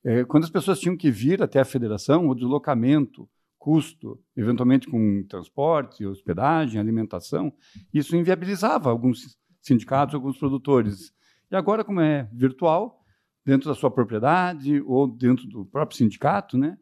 é, 0.03 0.23
quando 0.23 0.43
as 0.43 0.49
pessoas 0.49 0.79
tinham 0.79 0.97
que 0.97 1.11
vir 1.11 1.41
até 1.41 1.59
a 1.59 1.65
federação, 1.65 2.27
o 2.27 2.35
deslocamento, 2.35 3.29
custo, 3.57 4.19
eventualmente 4.35 4.87
com 4.87 5.23
transporte, 5.29 6.05
hospedagem, 6.05 6.79
alimentação, 6.79 7.53
isso 7.93 8.15
inviabilizava 8.15 8.89
alguns 8.89 9.37
sindicatos, 9.61 10.15
alguns 10.15 10.37
produtores. 10.37 11.13
E 11.51 11.55
agora, 11.55 11.83
como 11.83 12.01
é 12.01 12.27
virtual, 12.33 13.01
dentro 13.45 13.69
da 13.69 13.75
sua 13.75 13.91
propriedade 13.91 14.81
ou 14.81 15.07
dentro 15.07 15.47
do 15.47 15.65
próprio 15.65 15.97
sindicato, 15.97 16.57
né? 16.57 16.77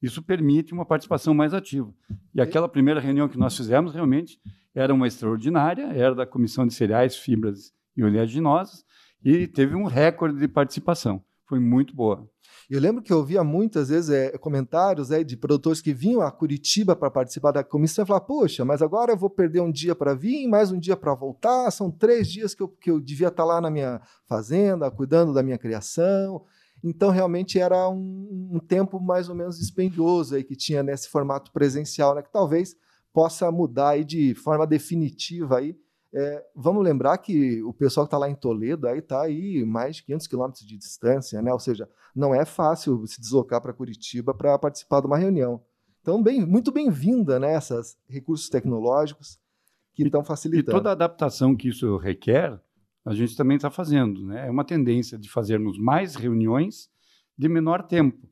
Isso 0.00 0.22
permite 0.22 0.72
uma 0.72 0.84
participação 0.84 1.32
mais 1.32 1.54
ativa. 1.54 1.94
E 2.34 2.40
aquela 2.40 2.68
primeira 2.68 2.98
reunião 2.98 3.28
que 3.28 3.38
nós 3.38 3.56
fizemos 3.56 3.94
realmente 3.94 4.40
era 4.74 4.92
uma 4.92 5.06
extraordinária, 5.06 5.84
era 5.92 6.14
da 6.14 6.26
Comissão 6.26 6.66
de 6.66 6.74
Cereais, 6.74 7.16
Fibras 7.16 7.72
e 7.96 8.02
Oleaginosas, 8.02 8.84
e 9.24 9.46
teve 9.46 9.76
um 9.76 9.84
recorde 9.84 10.38
de 10.40 10.48
participação. 10.48 11.22
Foi 11.46 11.60
muito 11.60 11.94
boa. 11.94 12.28
Eu 12.70 12.80
lembro 12.80 13.02
que 13.02 13.12
eu 13.12 13.18
ouvia 13.18 13.42
muitas 13.44 13.88
vezes 13.88 14.10
é, 14.10 14.36
comentários 14.38 15.10
é, 15.10 15.22
de 15.22 15.36
produtores 15.36 15.80
que 15.80 15.92
vinham 15.92 16.22
a 16.22 16.30
Curitiba 16.30 16.96
para 16.96 17.10
participar 17.10 17.52
da 17.52 17.64
comissão 17.64 18.04
e 18.04 18.06
falavam: 18.06 18.26
Poxa, 18.26 18.64
mas 18.64 18.82
agora 18.82 19.12
eu 19.12 19.16
vou 19.16 19.30
perder 19.30 19.60
um 19.60 19.70
dia 19.70 19.94
para 19.94 20.14
vir, 20.14 20.46
mais 20.48 20.70
um 20.70 20.78
dia 20.78 20.96
para 20.96 21.14
voltar. 21.14 21.70
São 21.70 21.90
três 21.90 22.28
dias 22.28 22.54
que 22.54 22.62
eu, 22.62 22.68
que 22.68 22.90
eu 22.90 23.00
devia 23.00 23.28
estar 23.28 23.42
tá 23.42 23.46
lá 23.46 23.60
na 23.60 23.70
minha 23.70 24.00
fazenda, 24.26 24.90
cuidando 24.90 25.32
da 25.32 25.42
minha 25.42 25.58
criação. 25.58 26.44
Então, 26.84 27.10
realmente 27.10 27.58
era 27.58 27.88
um, 27.88 28.50
um 28.54 28.58
tempo 28.58 29.00
mais 29.00 29.28
ou 29.28 29.34
menos 29.34 29.58
dispendioso 29.58 30.34
aí 30.34 30.42
que 30.42 30.56
tinha 30.56 30.82
nesse 30.82 31.08
formato 31.08 31.52
presencial, 31.52 32.14
né, 32.14 32.22
que 32.22 32.32
talvez 32.32 32.74
possa 33.12 33.50
mudar 33.52 33.90
aí 33.90 34.04
de 34.04 34.34
forma 34.34 34.66
definitiva 34.66 35.58
aí 35.58 35.76
é, 36.14 36.44
vamos 36.54 36.84
lembrar 36.84 37.16
que 37.18 37.62
o 37.62 37.72
pessoal 37.72 38.06
que 38.06 38.08
está 38.08 38.18
lá 38.18 38.28
em 38.28 38.34
Toledo 38.34 38.86
aí 38.86 38.98
está 38.98 39.22
aí 39.22 39.64
mais 39.64 39.96
de 39.96 40.04
500 40.04 40.26
quilômetros 40.26 40.66
de 40.66 40.76
distância, 40.76 41.40
né? 41.40 41.52
Ou 41.52 41.58
seja, 41.58 41.88
não 42.14 42.34
é 42.34 42.44
fácil 42.44 43.06
se 43.06 43.18
deslocar 43.20 43.62
para 43.62 43.72
Curitiba 43.72 44.34
para 44.34 44.58
participar 44.58 45.00
de 45.00 45.06
uma 45.06 45.16
reunião. 45.16 45.62
Então, 46.02 46.22
bem, 46.22 46.44
muito 46.44 46.70
bem-vinda 46.70 47.38
né, 47.38 47.58
recursos 48.08 48.48
tecnológicos 48.50 49.38
que 49.94 50.02
estão 50.02 50.22
facilitando. 50.22 50.76
E 50.76 50.80
toda 50.80 50.90
a 50.90 50.92
adaptação 50.92 51.56
que 51.56 51.68
isso 51.68 51.96
requer, 51.96 52.60
a 53.04 53.14
gente 53.14 53.36
também 53.36 53.56
está 53.56 53.70
fazendo. 53.70 54.26
Né? 54.26 54.48
É 54.48 54.50
uma 54.50 54.64
tendência 54.64 55.16
de 55.16 55.30
fazermos 55.30 55.78
mais 55.78 56.14
reuniões 56.14 56.90
de 57.38 57.48
menor 57.48 57.84
tempo. 57.84 58.28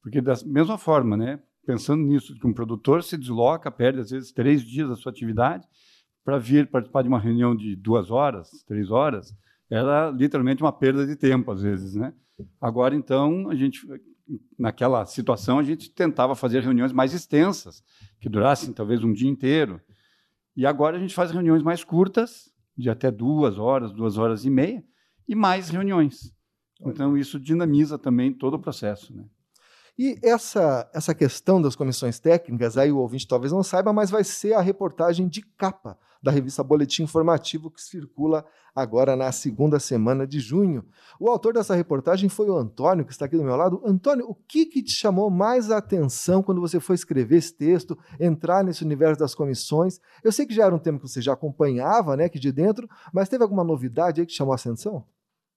Porque, 0.00 0.20
da 0.20 0.34
mesma 0.46 0.78
forma, 0.78 1.16
né, 1.16 1.40
pensando 1.66 2.02
nisso, 2.04 2.34
que 2.38 2.46
um 2.46 2.54
produtor 2.54 3.02
se 3.02 3.18
desloca, 3.18 3.70
perde 3.70 4.00
às 4.00 4.10
vezes 4.10 4.32
três 4.32 4.62
dias 4.62 4.88
da 4.88 4.96
sua 4.96 5.12
atividade 5.12 5.66
para 6.24 6.38
vir 6.38 6.70
participar 6.70 7.02
de 7.02 7.08
uma 7.08 7.18
reunião 7.18 7.54
de 7.54 7.74
duas 7.76 8.10
horas, 8.10 8.64
três 8.66 8.90
horas, 8.90 9.34
era 9.70 10.10
literalmente 10.10 10.62
uma 10.62 10.72
perda 10.72 11.06
de 11.06 11.16
tempo 11.16 11.50
às 11.50 11.62
vezes, 11.62 11.94
né? 11.94 12.12
Agora, 12.60 12.94
então, 12.94 13.48
a 13.50 13.54
gente 13.54 13.86
naquela 14.58 15.04
situação 15.06 15.58
a 15.58 15.62
gente 15.62 15.90
tentava 15.90 16.34
fazer 16.34 16.62
reuniões 16.62 16.92
mais 16.92 17.12
extensas, 17.12 17.82
que 18.20 18.28
durassem 18.28 18.72
talvez 18.72 19.02
um 19.02 19.12
dia 19.12 19.28
inteiro. 19.28 19.80
E 20.56 20.66
agora 20.66 20.96
a 20.96 21.00
gente 21.00 21.14
faz 21.14 21.30
reuniões 21.30 21.62
mais 21.62 21.82
curtas, 21.82 22.50
de 22.76 22.88
até 22.88 23.10
duas 23.10 23.58
horas, 23.58 23.92
duas 23.92 24.16
horas 24.18 24.44
e 24.44 24.50
meia, 24.50 24.84
e 25.28 25.34
mais 25.34 25.68
reuniões. 25.68 26.32
Então, 26.80 27.16
isso 27.16 27.38
dinamiza 27.38 27.98
também 27.98 28.32
todo 28.32 28.54
o 28.54 28.58
processo. 28.58 29.14
Né? 29.14 29.24
E 29.98 30.18
essa, 30.22 30.90
essa 30.92 31.14
questão 31.14 31.60
das 31.60 31.76
comissões 31.76 32.18
técnicas, 32.18 32.76
aí 32.76 32.90
o 32.90 32.98
ouvinte 32.98 33.28
talvez 33.28 33.52
não 33.52 33.62
saiba, 33.62 33.92
mas 33.92 34.10
vai 34.10 34.24
ser 34.24 34.54
a 34.54 34.60
reportagem 34.60 35.28
de 35.28 35.42
capa 35.42 35.98
da 36.22 36.30
revista 36.30 36.62
Boletim 36.62 37.02
Informativo 37.02 37.70
que 37.70 37.82
circula 37.82 38.44
agora 38.74 39.16
na 39.16 39.32
segunda 39.32 39.78
semana 39.80 40.26
de 40.26 40.40
junho. 40.40 40.84
O 41.18 41.28
autor 41.28 41.54
dessa 41.54 41.74
reportagem 41.74 42.28
foi 42.28 42.48
o 42.48 42.56
Antônio, 42.56 43.04
que 43.04 43.12
está 43.12 43.26
aqui 43.26 43.36
do 43.36 43.44
meu 43.44 43.56
lado. 43.56 43.82
Antônio, 43.84 44.26
o 44.28 44.34
que, 44.34 44.66
que 44.66 44.82
te 44.82 44.92
chamou 44.92 45.28
mais 45.30 45.70
a 45.70 45.78
atenção 45.78 46.42
quando 46.42 46.60
você 46.60 46.78
foi 46.78 46.94
escrever 46.94 47.36
esse 47.36 47.54
texto, 47.54 47.98
entrar 48.20 48.64
nesse 48.64 48.84
universo 48.84 49.18
das 49.18 49.34
comissões? 49.34 50.00
Eu 50.22 50.32
sei 50.32 50.46
que 50.46 50.54
já 50.54 50.66
era 50.66 50.74
um 50.74 50.78
tema 50.78 50.98
que 50.98 51.08
você 51.08 51.20
já 51.20 51.32
acompanhava, 51.32 52.16
né, 52.16 52.26
aqui 52.26 52.38
de 52.38 52.52
dentro, 52.52 52.88
mas 53.12 53.28
teve 53.28 53.42
alguma 53.42 53.64
novidade 53.64 54.20
aí 54.20 54.26
que 54.26 54.32
chamou 54.32 54.52
a 54.52 54.56
atenção? 54.56 55.04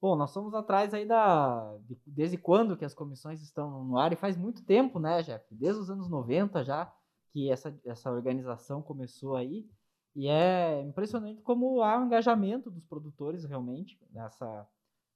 Bom, 0.02 0.16
nós 0.16 0.32
somos 0.32 0.54
atrás 0.54 0.94
aí 0.94 1.08
da. 1.08 1.74
Desde 2.06 2.38
quando 2.38 2.78
que 2.78 2.86
as 2.86 2.94
comissões 2.94 3.42
estão 3.42 3.84
no 3.86 3.98
ar? 3.98 4.12
E 4.12 4.16
faz 4.16 4.38
muito 4.38 4.64
tempo, 4.64 5.00
né, 5.00 5.24
Jeff? 5.24 5.44
Desde 5.50 5.82
os 5.82 5.90
anos 5.90 6.10
90 6.10 6.64
já 6.64 6.94
que 7.32 7.52
essa, 7.52 7.78
essa 7.86 8.12
organização 8.12 8.82
começou 8.82 9.36
aí. 9.36 9.68
E 10.16 10.30
é 10.30 10.82
impressionante 10.82 11.42
como 11.42 11.82
há 11.82 12.00
um 12.00 12.06
engajamento 12.06 12.72
dos 12.72 12.86
produtores 12.86 13.44
realmente 13.44 14.00
nessa, 14.12 14.68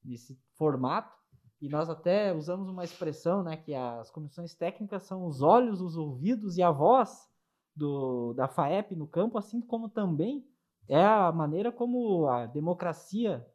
nesse 0.03 0.37
formato. 0.55 1.17
E 1.61 1.69
nós 1.69 1.89
até 1.89 2.33
usamos 2.33 2.69
uma 2.69 2.83
expressão, 2.83 3.43
né, 3.43 3.55
que 3.57 3.73
as 3.73 4.11
comissões 4.11 4.53
técnicas 4.53 5.03
são 5.03 5.25
os 5.25 5.41
olhos, 5.41 5.81
os 5.81 5.95
ouvidos 5.95 6.57
e 6.57 6.61
a 6.61 6.71
voz 6.71 7.29
do, 7.75 8.33
da 8.33 8.47
FAEP 8.47 8.95
no 8.95 9.07
campo, 9.07 9.37
assim 9.37 9.61
como 9.61 9.89
também 9.89 10.45
é 10.87 11.03
a 11.03 11.31
maneira 11.31 11.71
como 11.71 12.27
a 12.27 12.45
democracia 12.45 13.45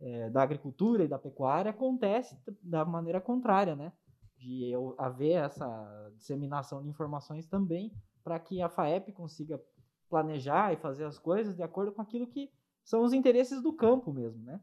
é, 0.00 0.30
da 0.30 0.42
agricultura 0.42 1.04
e 1.04 1.08
da 1.08 1.18
pecuária 1.18 1.70
acontece 1.70 2.36
da 2.62 2.84
maneira 2.84 3.20
contrária, 3.20 3.76
né? 3.76 3.92
De 4.38 4.72
haver 4.96 5.44
essa 5.44 6.10
disseminação 6.16 6.82
de 6.82 6.88
informações 6.88 7.46
também 7.46 7.92
para 8.24 8.38
que 8.40 8.62
a 8.62 8.68
FAEP 8.68 9.12
consiga 9.12 9.60
planejar 10.10 10.72
e 10.72 10.76
fazer 10.76 11.04
as 11.04 11.18
coisas 11.18 11.56
de 11.56 11.62
acordo 11.62 11.92
com 11.92 12.02
aquilo 12.02 12.26
que 12.26 12.50
são 12.84 13.02
os 13.02 13.12
interesses 13.12 13.62
do 13.62 13.72
campo 13.72 14.12
mesmo, 14.12 14.42
né? 14.42 14.60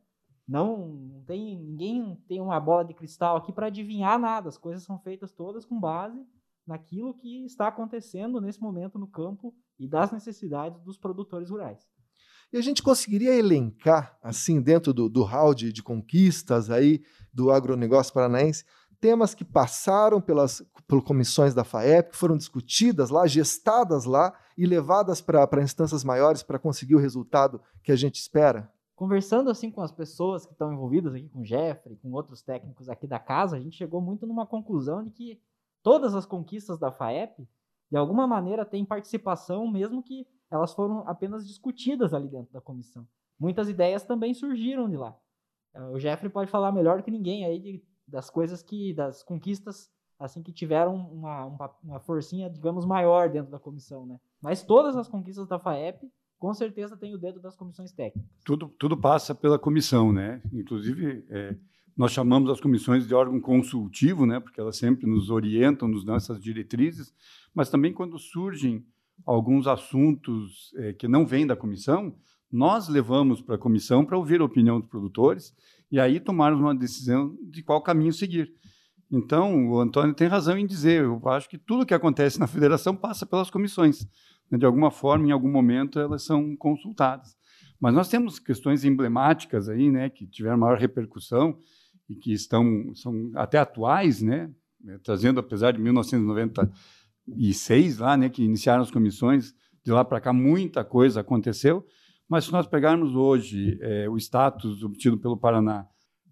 Não, 0.47 1.23
tem 1.25 1.57
ninguém 1.57 2.15
tem 2.27 2.39
uma 2.39 2.59
bola 2.59 2.85
de 2.85 2.93
cristal 2.93 3.37
aqui 3.37 3.51
para 3.51 3.67
adivinhar 3.67 4.19
nada. 4.19 4.47
As 4.47 4.57
coisas 4.57 4.83
são 4.83 4.99
feitas 4.99 5.31
todas 5.31 5.65
com 5.65 5.79
base 5.79 6.25
naquilo 6.65 7.13
que 7.13 7.45
está 7.45 7.67
acontecendo 7.67 8.39
nesse 8.39 8.61
momento 8.61 8.99
no 8.99 9.07
campo 9.07 9.55
e 9.79 9.87
das 9.87 10.11
necessidades 10.11 10.81
dos 10.83 10.97
produtores 10.97 11.49
rurais. 11.49 11.87
E 12.51 12.57
a 12.57 12.61
gente 12.61 12.81
conseguiria 12.81 13.35
elencar, 13.35 14.17
assim, 14.23 14.61
dentro 14.61 14.93
do, 14.93 15.09
do 15.09 15.53
de, 15.53 15.73
de 15.73 15.83
conquistas 15.83 16.69
aí 16.69 17.03
do 17.33 17.51
agronegócio 17.51 18.13
paranaense, 18.13 18.63
temas 18.99 19.33
que 19.35 19.45
passaram 19.45 20.19
pelas, 20.19 20.61
pelas 20.87 21.03
comissões 21.03 21.53
da 21.53 21.63
FAEP, 21.63 22.11
que 22.11 22.17
foram 22.17 22.37
discutidas 22.37 23.09
lá, 23.09 23.27
gestadas 23.27 24.05
lá 24.05 24.33
e 24.57 24.65
levadas 24.65 25.21
para 25.21 25.61
instâncias 25.61 26.03
maiores 26.03 26.43
para 26.43 26.59
conseguir 26.59 26.95
o 26.95 26.99
resultado 26.99 27.61
que 27.83 27.91
a 27.91 27.95
gente 27.95 28.15
espera? 28.15 28.71
Conversando 28.95 29.49
assim 29.49 29.69
com 29.69 29.81
as 29.81 29.91
pessoas 29.91 30.45
que 30.45 30.53
estão 30.53 30.73
envolvidas 30.73 31.13
aqui, 31.13 31.29
com 31.29 31.41
o 31.41 31.45
Jeffrey, 31.45 31.97
com 31.97 32.11
outros 32.11 32.41
técnicos 32.41 32.89
aqui 32.89 33.05
da 33.05 33.19
casa, 33.19 33.55
a 33.55 33.59
gente 33.59 33.77
chegou 33.77 34.01
muito 34.01 34.25
numa 34.25 34.45
conclusão 34.47 35.03
de 35.03 35.11
que 35.11 35.41
todas 35.83 36.15
as 36.15 36.25
conquistas 36.25 36.79
da 36.79 36.91
FAEP, 36.91 37.47
de 37.91 37.97
alguma 37.97 38.25
maneira, 38.25 38.65
têm 38.65 38.83
participação, 38.83 39.69
mesmo 39.71 40.01
que 40.01 40.25
elas 40.49 40.73
foram 40.73 41.07
apenas 41.07 41.47
discutidas 41.47 42.13
ali 42.13 42.27
dentro 42.27 42.51
da 42.51 42.59
comissão. 42.59 43.07
Muitas 43.39 43.69
ideias 43.69 44.03
também 44.03 44.33
surgiram 44.33 44.89
de 44.89 44.97
lá. 44.97 45.15
É, 45.73 45.81
o 45.89 45.99
Jeffrey 45.99 46.31
pode 46.31 46.49
falar 46.49 46.71
melhor 46.71 47.03
que 47.03 47.11
ninguém 47.11 47.45
aí 47.45 47.59
de, 47.59 47.83
das 48.07 48.29
coisas 48.29 48.63
que, 48.63 48.93
das 48.93 49.21
conquistas, 49.23 49.91
assim, 50.19 50.41
que 50.41 50.51
tiveram 50.51 50.95
uma, 50.95 51.45
uma, 51.45 51.75
uma 51.83 51.99
forcinha, 51.99 52.49
digamos, 52.49 52.85
maior 52.85 53.29
dentro 53.29 53.51
da 53.51 53.59
comissão, 53.59 54.05
né? 54.05 54.19
Mas 54.41 54.63
todas 54.63 54.95
as 54.95 55.07
conquistas 55.07 55.47
da 55.47 55.59
FAEP, 55.59 56.09
com 56.39 56.53
certeza, 56.53 56.95
tem 56.95 57.13
o 57.13 57.17
dedo 57.17 57.39
das 57.39 57.55
comissões 57.55 57.91
técnicas. 57.91 58.31
Tudo, 58.45 58.69
tudo 58.79 58.95
passa 58.95 59.35
pela 59.35 59.59
comissão, 59.59 60.13
né? 60.13 60.41
Inclusive, 60.53 61.25
é, 61.29 61.55
nós 61.95 62.11
chamamos 62.11 62.49
as 62.49 62.61
comissões 62.61 63.07
de 63.07 63.13
órgão 63.13 63.41
consultivo, 63.41 64.25
né? 64.25 64.39
Porque 64.39 64.61
elas 64.61 64.77
sempre 64.77 65.07
nos 65.07 65.29
orientam, 65.29 65.87
nos 65.87 66.05
dão 66.05 66.15
essas 66.15 66.41
diretrizes, 66.41 67.13
mas 67.53 67.69
também 67.69 67.91
quando 67.91 68.19
surgem 68.19 68.85
alguns 69.25 69.65
assuntos 69.65 70.71
é, 70.77 70.93
que 70.93 71.07
não 71.07 71.25
vêm 71.25 71.47
da 71.47 71.55
comissão, 71.55 72.15
nós 72.51 72.87
levamos 72.87 73.41
para 73.41 73.55
a 73.55 73.59
comissão 73.59 74.05
para 74.05 74.17
ouvir 74.17 74.39
a 74.39 74.45
opinião 74.45 74.79
dos 74.79 74.89
produtores 74.89 75.53
e 75.91 75.99
aí 75.99 76.19
tomarmos 76.19 76.61
uma 76.61 76.75
decisão 76.75 77.35
de 77.49 77.63
qual 77.63 77.81
caminho 77.81 78.13
seguir. 78.13 78.51
Então, 79.11 79.69
o 79.69 79.79
Antônio 79.79 80.13
tem 80.13 80.27
razão 80.27 80.57
em 80.57 80.65
dizer, 80.65 81.03
eu 81.03 81.21
acho 81.29 81.49
que 81.49 81.57
tudo 81.57 81.85
que 81.85 81.93
acontece 81.93 82.39
na 82.39 82.47
federação 82.47 82.95
passa 82.95 83.25
pelas 83.25 83.49
comissões. 83.49 84.07
Né? 84.51 84.57
De 84.57 84.65
alguma 84.65 84.91
forma, 84.91 85.27
em 85.27 85.31
algum 85.31 85.51
momento, 85.51 85.99
elas 85.99 86.23
são 86.23 86.55
consultadas. 86.57 87.35
Mas 87.79 87.93
nós 87.93 88.09
temos 88.09 88.39
questões 88.39 88.83
emblemáticas 88.83 89.69
aí, 89.69 89.89
né, 89.91 90.09
que 90.09 90.25
tiveram 90.25 90.57
maior 90.57 90.79
repercussão 90.79 91.59
e 92.09 92.15
que 92.15 92.33
estão 92.33 92.91
são 92.95 93.31
até 93.35 93.59
atuais, 93.59 94.21
né, 94.21 94.49
trazendo 95.03 95.39
apesar 95.39 95.71
de 95.73 95.79
1990 95.79 96.71
e 97.27 97.53
seis 97.53 97.99
lá, 97.99 98.17
né, 98.17 98.29
que 98.29 98.43
iniciaram 98.43 98.81
as 98.81 98.89
comissões, 98.89 99.53
de 99.83 99.91
lá 99.91 100.03
para 100.03 100.19
cá 100.19 100.33
muita 100.33 100.83
coisa 100.83 101.21
aconteceu, 101.21 101.85
mas 102.29 102.45
se 102.45 102.51
nós 102.51 102.67
pegarmos 102.67 103.15
hoje 103.15 103.77
é, 103.81 104.09
o 104.09 104.17
status 104.17 104.83
obtido 104.83 105.17
pelo 105.17 105.37
Paraná 105.37 105.87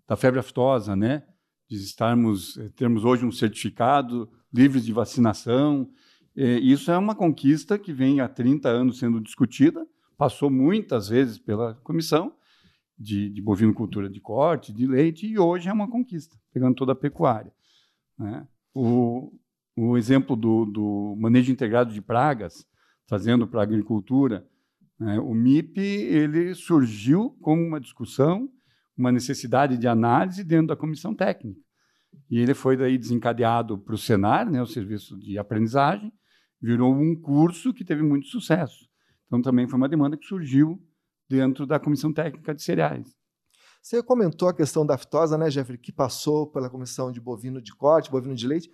da 0.08 0.16
febre 0.16 0.40
aftosa, 0.40 0.96
né, 0.96 1.24
de 1.70 1.78
estarmos 1.78 2.58
é, 2.58 2.70
termos 2.70 3.06
hoje 3.06 3.26
um 3.26 3.32
certificado 3.32 4.30
livres 4.54 4.86
de 4.86 4.94
vacinação, 4.94 5.90
é, 6.36 6.60
isso 6.60 6.92
é 6.92 6.98
uma 6.98 7.16
conquista 7.16 7.80
que 7.80 7.94
vem 7.94 8.20
há 8.20 8.28
30 8.28 8.68
anos 8.68 9.00
sendo 9.00 9.22
discutida, 9.22 9.86
passou 10.18 10.50
muitas 10.50 11.10
vezes 11.10 11.38
pela 11.38 11.76
comissão 11.76 12.36
de, 12.98 13.30
de 13.30 13.42
bovinocultura 13.42 14.10
de 14.10 14.20
corte, 14.20 14.74
de 14.74 14.86
leite, 14.86 15.28
e 15.28 15.40
hoje 15.40 15.70
é 15.70 15.74
uma 15.74 15.90
conquista, 15.90 16.38
pegando 16.54 16.76
toda 16.76 16.92
a 16.94 16.96
pecuária. 16.96 17.54
Né? 18.18 18.48
O, 18.74 19.34
o 19.76 19.98
exemplo 19.98 20.36
do, 20.36 20.66
do 20.66 21.16
manejo 21.18 21.52
integrado 21.52 21.94
de 21.94 22.02
pragas, 22.02 22.66
trazendo 23.08 23.48
para 23.48 23.62
a 23.62 23.64
agricultura? 23.64 24.48
O 25.00 25.34
MIP 25.34 25.80
ele 25.80 26.54
surgiu 26.56 27.32
como 27.42 27.62
uma 27.62 27.80
discussão, 27.80 28.50
uma 28.98 29.12
necessidade 29.12 29.78
de 29.78 29.88
análise 29.88 30.44
dentro 30.44 30.68
da 30.68 30.76
comissão 30.76 31.14
técnica. 31.14 31.60
E 32.30 32.40
ele 32.40 32.54
foi 32.54 32.78
daí 32.78 32.98
desencadeado 32.98 33.78
para 33.78 33.96
o 33.96 33.98
Senar, 33.98 34.50
né, 34.50 34.62
o 34.62 34.66
serviço 34.66 35.18
de 35.20 35.38
aprendizagem, 35.38 36.12
virou 36.62 36.94
um 36.94 37.16
curso 37.20 37.74
que 37.74 37.84
teve 37.84 38.02
muito 38.02 38.28
sucesso. 38.28 38.88
Então 39.28 39.42
também 39.42 39.68
foi 39.68 39.78
uma 39.78 39.90
demanda 39.90 40.18
que 40.18 40.26
surgiu 40.26 40.82
dentro 41.30 41.66
da 41.66 41.80
comissão 41.80 42.14
técnica 42.14 42.56
de 42.56 42.64
cereais. 42.64 43.08
Você 43.86 44.02
comentou 44.02 44.50
a 44.50 44.54
questão 44.54 44.84
da 44.84 44.96
aftosa, 44.96 45.38
né, 45.38 45.48
Jeffrey, 45.48 45.78
que 45.78 45.92
passou 45.92 46.48
pela 46.48 46.72
comissão 46.72 47.12
de 47.12 47.22
bovino 47.22 47.62
de 47.62 47.72
corte, 47.72 48.10
bovino 48.10 48.34
de 48.34 48.48
leite. 48.48 48.68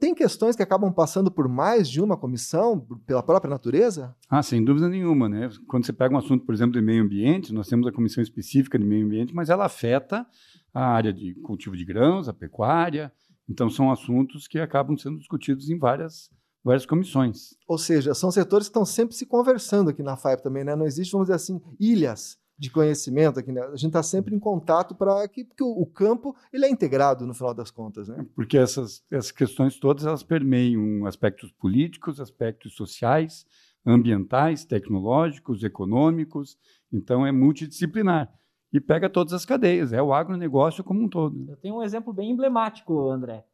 Tem 0.00 0.12
questões 0.12 0.56
que 0.56 0.62
acabam 0.64 0.92
passando 0.92 1.30
por 1.30 1.46
mais 1.46 1.88
de 1.88 2.00
uma 2.00 2.16
comissão, 2.16 2.84
pela 3.06 3.22
própria 3.22 3.48
natureza? 3.48 4.16
Ah, 4.28 4.42
sem 4.42 4.64
dúvida 4.64 4.88
nenhuma, 4.88 5.28
né? 5.28 5.48
Quando 5.68 5.86
você 5.86 5.92
pega 5.92 6.12
um 6.12 6.18
assunto, 6.18 6.44
por 6.44 6.52
exemplo, 6.52 6.72
de 6.72 6.80
meio 6.80 7.04
ambiente, 7.04 7.54
nós 7.54 7.68
temos 7.68 7.86
a 7.86 7.92
comissão 7.92 8.20
específica 8.20 8.76
de 8.76 8.84
meio 8.84 9.06
ambiente, 9.06 9.32
mas 9.32 9.48
ela 9.48 9.64
afeta 9.64 10.26
a 10.74 10.84
área 10.84 11.12
de 11.12 11.36
cultivo 11.36 11.76
de 11.76 11.84
grãos, 11.84 12.28
a 12.28 12.32
pecuária. 12.32 13.12
Então, 13.48 13.70
são 13.70 13.92
assuntos 13.92 14.48
que 14.48 14.58
acabam 14.58 14.98
sendo 14.98 15.18
discutidos 15.18 15.70
em 15.70 15.78
várias 15.78 16.30
várias 16.64 16.84
comissões. 16.84 17.54
Ou 17.68 17.78
seja, 17.78 18.12
são 18.12 18.32
setores 18.32 18.66
que 18.66 18.70
estão 18.70 18.84
sempre 18.84 19.14
se 19.14 19.24
conversando 19.24 19.90
aqui 19.90 20.02
na 20.02 20.16
FAIP 20.16 20.42
também, 20.42 20.64
né? 20.64 20.74
Não 20.74 20.84
existe, 20.84 21.12
vamos 21.12 21.28
dizer 21.28 21.36
assim, 21.36 21.60
ilhas 21.78 22.36
de 22.58 22.70
conhecimento 22.70 23.38
aqui, 23.38 23.52
né? 23.52 23.62
A 23.62 23.76
gente 23.76 23.86
está 23.86 24.02
sempre 24.02 24.34
em 24.34 24.38
contato 24.38 24.94
para 24.94 25.28
que 25.28 25.44
porque 25.44 25.62
o, 25.62 25.70
o, 25.80 25.86
campo 25.86 26.34
ele 26.52 26.66
é 26.66 26.68
integrado 26.68 27.24
no 27.24 27.32
final 27.32 27.54
das 27.54 27.70
contas, 27.70 28.08
né? 28.08 28.26
Porque 28.34 28.58
essas, 28.58 29.04
essas 29.10 29.30
questões 29.30 29.78
todas 29.78 30.04
elas 30.04 30.24
permeiam 30.24 31.06
aspectos 31.06 31.52
políticos, 31.52 32.20
aspectos 32.20 32.74
sociais, 32.74 33.46
ambientais, 33.86 34.64
tecnológicos, 34.64 35.62
econômicos. 35.62 36.58
Então 36.92 37.24
é 37.24 37.30
multidisciplinar. 37.30 38.28
e 38.72 38.80
pega 38.80 39.08
todas 39.08 39.32
as 39.32 39.46
cadeias, 39.46 39.92
é 39.92 40.02
o 40.02 40.12
agronegócio 40.12 40.82
como 40.82 41.04
um 41.04 41.08
todo. 41.08 41.48
Eu 41.48 41.56
tenho 41.56 41.76
um 41.76 41.82
exemplo 41.82 42.12
bem 42.12 42.32
emblemático, 42.32 43.08
André. 43.08 43.46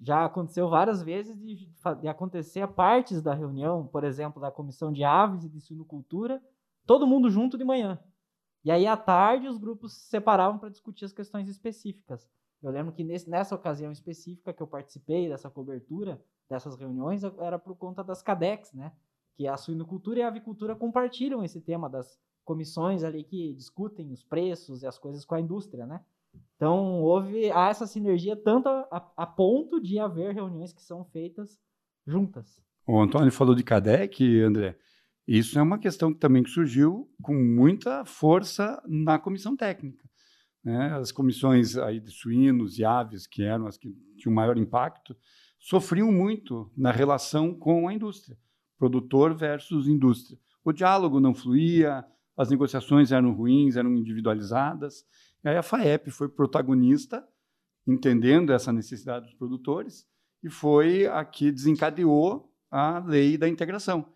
Já 0.00 0.24
aconteceu 0.24 0.68
várias 0.68 1.02
vezes 1.02 1.38
de, 1.38 1.68
de 2.00 2.08
acontecer 2.08 2.60
a 2.62 2.68
partes 2.68 3.22
da 3.22 3.34
reunião, 3.34 3.86
por 3.86 4.02
exemplo, 4.02 4.40
da 4.40 4.50
comissão 4.50 4.90
de 4.92 5.04
aves 5.04 5.44
e 5.44 5.48
de 5.48 5.60
suinocultura, 5.60 6.42
todo 6.86 7.06
mundo 7.06 7.30
junto 7.30 7.56
de 7.56 7.64
manhã. 7.64 7.98
E 8.66 8.70
aí, 8.72 8.84
à 8.84 8.96
tarde, 8.96 9.46
os 9.46 9.58
grupos 9.58 9.92
se 9.92 10.08
separavam 10.08 10.58
para 10.58 10.68
discutir 10.68 11.04
as 11.04 11.12
questões 11.12 11.48
específicas. 11.48 12.28
Eu 12.60 12.72
lembro 12.72 12.92
que 12.92 13.04
nesse, 13.04 13.30
nessa 13.30 13.54
ocasião 13.54 13.92
específica 13.92 14.52
que 14.52 14.60
eu 14.60 14.66
participei 14.66 15.28
dessa 15.28 15.48
cobertura, 15.48 16.20
dessas 16.50 16.74
reuniões, 16.74 17.22
era 17.38 17.60
por 17.60 17.76
conta 17.76 18.02
das 18.02 18.22
CADEX, 18.22 18.72
né? 18.72 18.90
Que 19.36 19.46
a 19.46 19.56
suinocultura 19.56 20.18
e 20.18 20.22
a 20.22 20.26
avicultura 20.26 20.74
compartilham 20.74 21.44
esse 21.44 21.60
tema 21.60 21.88
das 21.88 22.18
comissões 22.44 23.04
ali 23.04 23.22
que 23.22 23.54
discutem 23.54 24.10
os 24.10 24.24
preços 24.24 24.82
e 24.82 24.86
as 24.88 24.98
coisas 24.98 25.24
com 25.24 25.36
a 25.36 25.40
indústria, 25.40 25.86
né? 25.86 26.00
Então, 26.56 27.00
houve 27.04 27.48
há 27.52 27.68
essa 27.68 27.86
sinergia 27.86 28.34
tanto 28.34 28.68
a, 28.68 29.12
a 29.16 29.26
ponto 29.26 29.80
de 29.80 30.00
haver 30.00 30.34
reuniões 30.34 30.72
que 30.72 30.82
são 30.82 31.04
feitas 31.04 31.56
juntas. 32.04 32.60
O 32.84 32.98
Antônio 32.98 33.30
falou 33.30 33.54
de 33.54 33.62
CADEC, 33.62 34.40
André. 34.40 34.76
Isso 35.26 35.58
é 35.58 35.62
uma 35.62 35.78
questão 35.78 36.14
que 36.14 36.20
também 36.20 36.44
surgiu 36.46 37.10
com 37.20 37.34
muita 37.34 38.04
força 38.04 38.80
na 38.86 39.18
comissão 39.18 39.56
técnica. 39.56 40.08
Né? 40.62 40.92
As 40.94 41.10
comissões 41.10 41.76
aí 41.76 41.98
de 41.98 42.12
suínos 42.12 42.78
e 42.78 42.84
aves, 42.84 43.26
que 43.26 43.42
eram 43.42 43.66
as 43.66 43.76
que 43.76 43.92
tinham 44.16 44.32
maior 44.32 44.56
impacto, 44.56 45.16
sofriam 45.58 46.12
muito 46.12 46.70
na 46.76 46.92
relação 46.92 47.52
com 47.52 47.88
a 47.88 47.94
indústria, 47.94 48.38
produtor 48.78 49.34
versus 49.34 49.88
indústria. 49.88 50.38
O 50.64 50.72
diálogo 50.72 51.18
não 51.18 51.34
fluía, 51.34 52.04
as 52.36 52.50
negociações 52.50 53.10
eram 53.10 53.32
ruins, 53.32 53.76
eram 53.76 53.96
individualizadas. 53.96 55.04
E 55.42 55.48
aí 55.48 55.56
a 55.56 55.62
FAEP 55.62 56.08
foi 56.10 56.28
protagonista, 56.28 57.26
entendendo 57.84 58.52
essa 58.52 58.72
necessidade 58.72 59.26
dos 59.26 59.34
produtores, 59.34 60.06
e 60.40 60.48
foi 60.48 61.06
a 61.06 61.24
que 61.24 61.50
desencadeou 61.50 62.52
a 62.70 63.00
lei 63.00 63.36
da 63.36 63.48
integração 63.48 64.15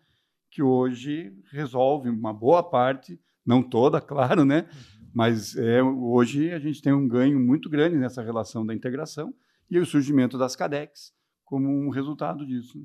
que 0.51 0.61
hoje 0.61 1.33
resolve 1.51 2.09
uma 2.09 2.33
boa 2.33 2.61
parte, 2.61 3.19
não 3.45 3.63
toda, 3.63 3.99
claro, 4.01 4.45
né? 4.45 4.67
Uhum. 4.71 5.09
Mas 5.13 5.55
é, 5.55 5.81
hoje 5.81 6.51
a 6.51 6.59
gente 6.59 6.81
tem 6.81 6.93
um 6.93 7.07
ganho 7.07 7.39
muito 7.39 7.69
grande 7.69 7.97
nessa 7.97 8.21
relação 8.21 8.65
da 8.65 8.75
integração 8.75 9.33
e 9.69 9.79
o 9.79 9.85
surgimento 9.85 10.37
das 10.37 10.55
CADEX 10.55 11.13
como 11.51 11.67
um 11.67 11.89
resultado 11.89 12.45
disso. 12.45 12.79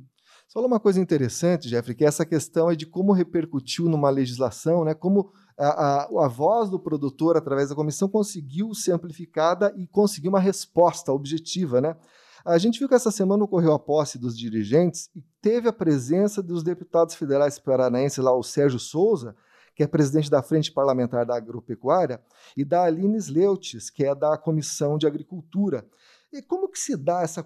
Você 0.46 0.52
falou 0.52 0.66
uma 0.66 0.80
coisa 0.80 1.00
interessante, 1.00 1.68
Jeffrey, 1.68 1.94
que 1.94 2.04
é 2.04 2.08
essa 2.08 2.26
questão 2.26 2.68
é 2.68 2.74
de 2.74 2.84
como 2.84 3.12
repercutiu 3.12 3.88
numa 3.88 4.10
legislação, 4.10 4.84
né? 4.84 4.92
como 4.92 5.32
a, 5.56 5.68
a, 5.68 6.24
a, 6.24 6.28
voz 6.28 6.68
do 6.68 6.80
produtor, 6.80 7.36
através 7.36 7.68
da 7.68 7.76
comissão, 7.76 8.08
conseguiu 8.08 8.74
ser 8.74 8.90
amplificada 8.90 9.72
e 9.76 9.86
conseguir 9.86 10.28
uma 10.28 10.40
resposta 10.40 11.12
objetiva. 11.12 11.80
Né? 11.80 11.96
A 12.46 12.58
gente 12.58 12.78
viu 12.78 12.88
que 12.88 12.94
essa 12.94 13.10
semana 13.10 13.42
ocorreu 13.42 13.72
a 13.72 13.78
posse 13.78 14.20
dos 14.20 14.38
dirigentes 14.38 15.10
e 15.16 15.20
teve 15.42 15.68
a 15.68 15.72
presença 15.72 16.40
dos 16.40 16.62
deputados 16.62 17.16
federais 17.16 17.58
paranaenses, 17.58 18.22
lá 18.22 18.32
o 18.32 18.42
Sérgio 18.44 18.78
Souza, 18.78 19.34
que 19.74 19.82
é 19.82 19.86
presidente 19.88 20.30
da 20.30 20.40
Frente 20.44 20.70
Parlamentar 20.70 21.26
da 21.26 21.36
Agropecuária, 21.36 22.22
e 22.56 22.64
da 22.64 22.84
Aline 22.84 23.16
Sleutes, 23.16 23.90
que 23.90 24.04
é 24.04 24.14
da 24.14 24.38
Comissão 24.38 24.96
de 24.96 25.08
Agricultura. 25.08 25.84
E 26.32 26.40
como 26.40 26.68
que 26.68 26.78
se 26.78 26.96
dá 26.96 27.22
essa, 27.22 27.44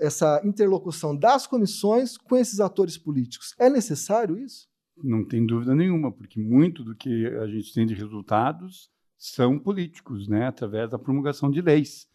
essa 0.00 0.40
interlocução 0.42 1.14
das 1.14 1.46
comissões 1.46 2.16
com 2.16 2.34
esses 2.34 2.58
atores 2.58 2.96
políticos? 2.96 3.54
É 3.58 3.68
necessário 3.68 4.38
isso? 4.38 4.66
Não 4.96 5.28
tem 5.28 5.44
dúvida 5.44 5.74
nenhuma, 5.74 6.10
porque 6.10 6.40
muito 6.40 6.82
do 6.82 6.96
que 6.96 7.26
a 7.26 7.46
gente 7.48 7.74
tem 7.74 7.84
de 7.84 7.92
resultados 7.92 8.90
são 9.18 9.58
políticos, 9.58 10.26
né, 10.26 10.46
através 10.46 10.88
da 10.88 10.98
promulgação 10.98 11.50
de 11.50 11.60
leis 11.60 12.08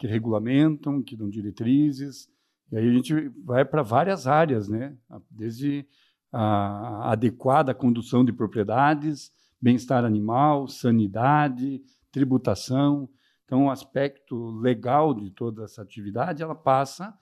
que 0.00 0.06
regulamentam, 0.06 1.02
que 1.02 1.14
dão 1.14 1.28
diretrizes. 1.28 2.26
E 2.72 2.78
aí 2.78 2.88
a 2.88 2.92
gente 2.92 3.28
vai 3.44 3.66
para 3.66 3.82
várias 3.82 4.26
áreas, 4.26 4.66
né? 4.66 4.96
Desde 5.30 5.86
a 6.32 7.12
adequada 7.12 7.74
condução 7.74 8.24
de 8.24 8.32
propriedades, 8.32 9.30
bem-estar 9.60 10.04
animal, 10.04 10.66
sanidade, 10.66 11.82
tributação. 12.10 13.10
Então, 13.44 13.66
o 13.66 13.70
aspecto 13.70 14.52
legal 14.58 15.12
de 15.12 15.30
toda 15.32 15.64
essa 15.64 15.82
atividade, 15.82 16.42
ela 16.42 16.54
passa 16.54 17.12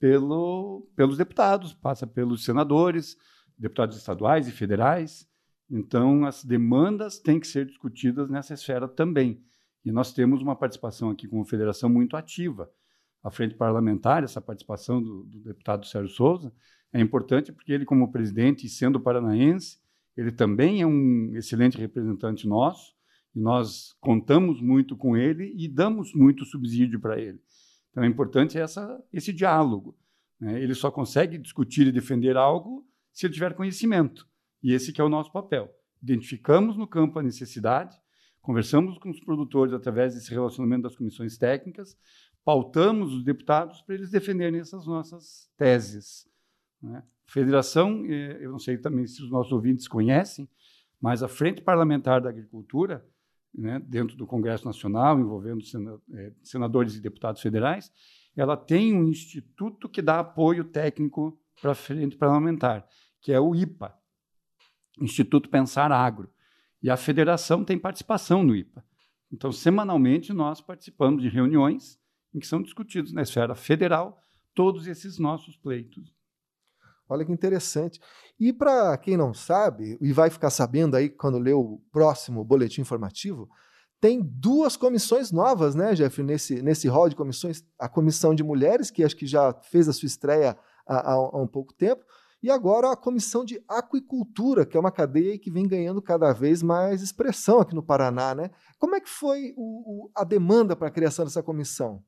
pelo, 0.00 0.88
pelos 0.96 1.16
deputados, 1.16 1.72
passa 1.72 2.04
pelos 2.04 2.44
senadores, 2.44 3.16
deputados 3.56 3.96
estaduais 3.96 4.48
e 4.48 4.50
federais. 4.50 5.28
Então, 5.70 6.24
as 6.24 6.42
demandas 6.44 7.20
têm 7.20 7.38
que 7.38 7.46
ser 7.46 7.66
discutidas 7.66 8.28
nessa 8.28 8.54
esfera 8.54 8.88
também. 8.88 9.40
E 9.84 9.92
nós 9.92 10.12
temos 10.12 10.40
uma 10.40 10.56
participação 10.56 11.10
aqui 11.10 11.28
como 11.28 11.44
federação 11.44 11.90
muito 11.90 12.16
ativa. 12.16 12.70
A 13.22 13.30
frente 13.30 13.54
parlamentar, 13.54 14.24
essa 14.24 14.40
participação 14.40 15.02
do, 15.02 15.24
do 15.24 15.40
deputado 15.40 15.86
Sérgio 15.86 16.10
Souza, 16.10 16.52
é 16.92 17.00
importante 17.00 17.52
porque 17.52 17.72
ele, 17.72 17.84
como 17.84 18.10
presidente 18.10 18.66
e 18.66 18.68
sendo 18.68 19.00
paranaense, 19.00 19.78
ele 20.16 20.30
também 20.30 20.80
é 20.80 20.86
um 20.86 21.34
excelente 21.34 21.76
representante 21.76 22.46
nosso 22.46 22.94
e 23.34 23.40
nós 23.40 23.96
contamos 24.00 24.60
muito 24.60 24.96
com 24.96 25.16
ele 25.16 25.52
e 25.56 25.66
damos 25.68 26.14
muito 26.14 26.44
subsídio 26.44 27.00
para 27.00 27.20
ele. 27.20 27.40
Então 27.90 28.04
é 28.04 28.06
importante 28.06 28.58
essa, 28.58 29.02
esse 29.12 29.32
diálogo. 29.32 29.96
Né? 30.40 30.62
Ele 30.62 30.74
só 30.74 30.90
consegue 30.90 31.36
discutir 31.36 31.86
e 31.86 31.92
defender 31.92 32.36
algo 32.36 32.86
se 33.12 33.26
ele 33.26 33.34
tiver 33.34 33.54
conhecimento. 33.54 34.28
E 34.62 34.72
esse 34.72 34.92
que 34.92 35.00
é 35.00 35.04
o 35.04 35.08
nosso 35.08 35.32
papel. 35.32 35.70
Identificamos 36.02 36.76
no 36.76 36.86
campo 36.86 37.18
a 37.18 37.22
necessidade, 37.22 37.96
Conversamos 38.44 38.98
com 38.98 39.08
os 39.08 39.18
produtores 39.20 39.72
através 39.72 40.14
desse 40.14 40.30
relacionamento 40.30 40.82
das 40.82 40.94
comissões 40.94 41.38
técnicas, 41.38 41.96
pautamos 42.44 43.14
os 43.14 43.24
deputados 43.24 43.80
para 43.80 43.94
eles 43.94 44.10
defenderem 44.10 44.60
essas 44.60 44.86
nossas 44.86 45.50
teses. 45.56 46.28
Né? 46.82 47.02
Federação, 47.26 48.04
eh, 48.04 48.36
eu 48.42 48.50
não 48.50 48.58
sei 48.58 48.76
também 48.76 49.06
se 49.06 49.22
os 49.22 49.30
nossos 49.30 49.50
ouvintes 49.50 49.88
conhecem, 49.88 50.46
mas 51.00 51.22
a 51.22 51.28
Frente 51.28 51.62
Parlamentar 51.62 52.20
da 52.20 52.28
Agricultura, 52.28 53.02
né, 53.54 53.80
dentro 53.86 54.14
do 54.14 54.26
Congresso 54.26 54.66
Nacional, 54.66 55.18
envolvendo 55.18 55.64
eh, 56.12 56.34
senadores 56.42 56.96
e 56.96 57.00
deputados 57.00 57.40
federais, 57.40 57.90
ela 58.36 58.58
tem 58.58 58.94
um 58.94 59.08
instituto 59.08 59.88
que 59.88 60.02
dá 60.02 60.20
apoio 60.20 60.64
técnico 60.64 61.40
para 61.62 61.70
a 61.70 61.74
Frente 61.74 62.14
Parlamentar, 62.14 62.86
que 63.22 63.32
é 63.32 63.40
o 63.40 63.54
IPA, 63.54 63.96
Instituto 65.00 65.48
Pensar 65.48 65.90
Agro. 65.90 66.30
E 66.84 66.90
a 66.90 66.98
federação 66.98 67.64
tem 67.64 67.78
participação 67.78 68.44
no 68.44 68.54
IPA. 68.54 68.84
Então, 69.32 69.50
semanalmente, 69.50 70.34
nós 70.34 70.60
participamos 70.60 71.22
de 71.22 71.30
reuniões 71.30 71.98
em 72.34 72.38
que 72.38 72.46
são 72.46 72.60
discutidos 72.60 73.10
na 73.10 73.22
esfera 73.22 73.54
federal 73.54 74.20
todos 74.54 74.86
esses 74.86 75.18
nossos 75.18 75.56
pleitos. 75.56 76.14
Olha 77.08 77.24
que 77.24 77.32
interessante. 77.32 77.98
E 78.38 78.52
para 78.52 78.98
quem 78.98 79.16
não 79.16 79.32
sabe, 79.32 79.96
e 79.98 80.12
vai 80.12 80.28
ficar 80.28 80.50
sabendo 80.50 80.94
aí 80.94 81.08
quando 81.08 81.38
ler 81.38 81.54
o 81.54 81.80
próximo 81.90 82.44
boletim 82.44 82.82
informativo, 82.82 83.48
tem 83.98 84.20
duas 84.22 84.76
comissões 84.76 85.32
novas, 85.32 85.74
né, 85.74 85.94
Jeff, 85.94 86.22
nesse, 86.22 86.60
nesse 86.60 86.86
hall 86.86 87.08
de 87.08 87.16
comissões. 87.16 87.64
A 87.78 87.88
comissão 87.88 88.34
de 88.34 88.44
mulheres, 88.44 88.90
que 88.90 89.02
acho 89.02 89.16
que 89.16 89.26
já 89.26 89.54
fez 89.54 89.88
a 89.88 89.92
sua 89.94 90.06
estreia 90.06 90.54
há, 90.86 91.12
há 91.12 91.40
um 91.42 91.48
pouco 91.48 91.72
tempo, 91.72 92.04
e 92.44 92.50
agora 92.50 92.92
a 92.92 92.96
Comissão 92.96 93.42
de 93.42 93.58
Aquicultura, 93.66 94.66
que 94.66 94.76
é 94.76 94.80
uma 94.80 94.92
cadeia 94.92 95.38
que 95.38 95.50
vem 95.50 95.66
ganhando 95.66 96.02
cada 96.02 96.30
vez 96.34 96.62
mais 96.62 97.00
expressão 97.00 97.58
aqui 97.58 97.74
no 97.74 97.82
Paraná. 97.82 98.34
Né? 98.34 98.50
Como 98.78 98.94
é 98.94 99.00
que 99.00 99.08
foi 99.08 99.54
o, 99.56 100.04
o, 100.04 100.10
a 100.14 100.24
demanda 100.24 100.76
para 100.76 100.88
a 100.88 100.90
criação 100.90 101.24
dessa 101.24 101.42
comissão? 101.42 102.04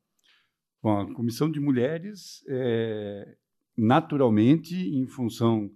Bom, 0.82 1.00
a 1.00 1.14
Comissão 1.14 1.50
de 1.50 1.58
Mulheres, 1.58 2.44
é, 2.50 3.34
naturalmente, 3.78 4.74
em 4.76 5.06
função 5.06 5.70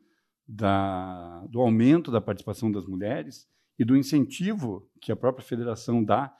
da, 0.47 1.43
do 1.47 1.59
aumento 1.59 2.11
da 2.11 2.21
participação 2.21 2.71
das 2.71 2.85
mulheres 2.85 3.49
e 3.79 3.85
do 3.85 3.97
incentivo 3.97 4.87
que 5.01 5.11
a 5.11 5.17
própria 5.17 5.43
federação 5.43 6.05
dá 6.05 6.35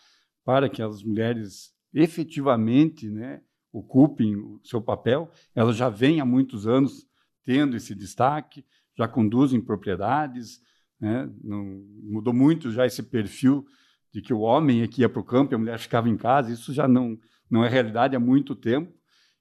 para 0.45 0.69
que 0.69 0.83
as 0.83 1.03
mulheres 1.03 1.73
efetivamente 1.95 3.09
né, 3.09 3.41
ocupem 3.73 4.37
o 4.37 4.61
seu 4.63 4.83
papel, 4.83 5.31
ela 5.55 5.73
já 5.73 5.89
vem 5.89 6.21
há 6.21 6.25
muitos 6.27 6.67
anos 6.67 7.09
tendo 7.51 7.77
esse 7.77 7.97
destaque, 7.97 8.65
já 8.97 9.09
conduzem 9.09 9.61
propriedades, 9.61 10.63
né? 11.01 11.29
Não, 11.43 11.85
mudou 12.01 12.33
muito 12.33 12.71
já 12.71 12.87
esse 12.87 13.03
perfil 13.03 13.67
de 14.13 14.23
que 14.23 14.33
o 14.33 14.39
homem 14.39 14.83
é 14.83 14.87
que 14.87 15.01
ia 15.01 15.09
para 15.09 15.19
o 15.19 15.25
campo 15.25 15.53
e 15.53 15.57
a 15.57 15.59
mulher 15.59 15.77
ficava 15.81 16.09
em 16.09 16.17
casa, 16.17 16.53
isso 16.53 16.73
já 16.73 16.87
não, 16.87 17.19
não 17.51 17.65
é 17.65 17.69
realidade 17.69 18.15
há 18.15 18.21
muito 18.21 18.55
tempo. 18.55 18.97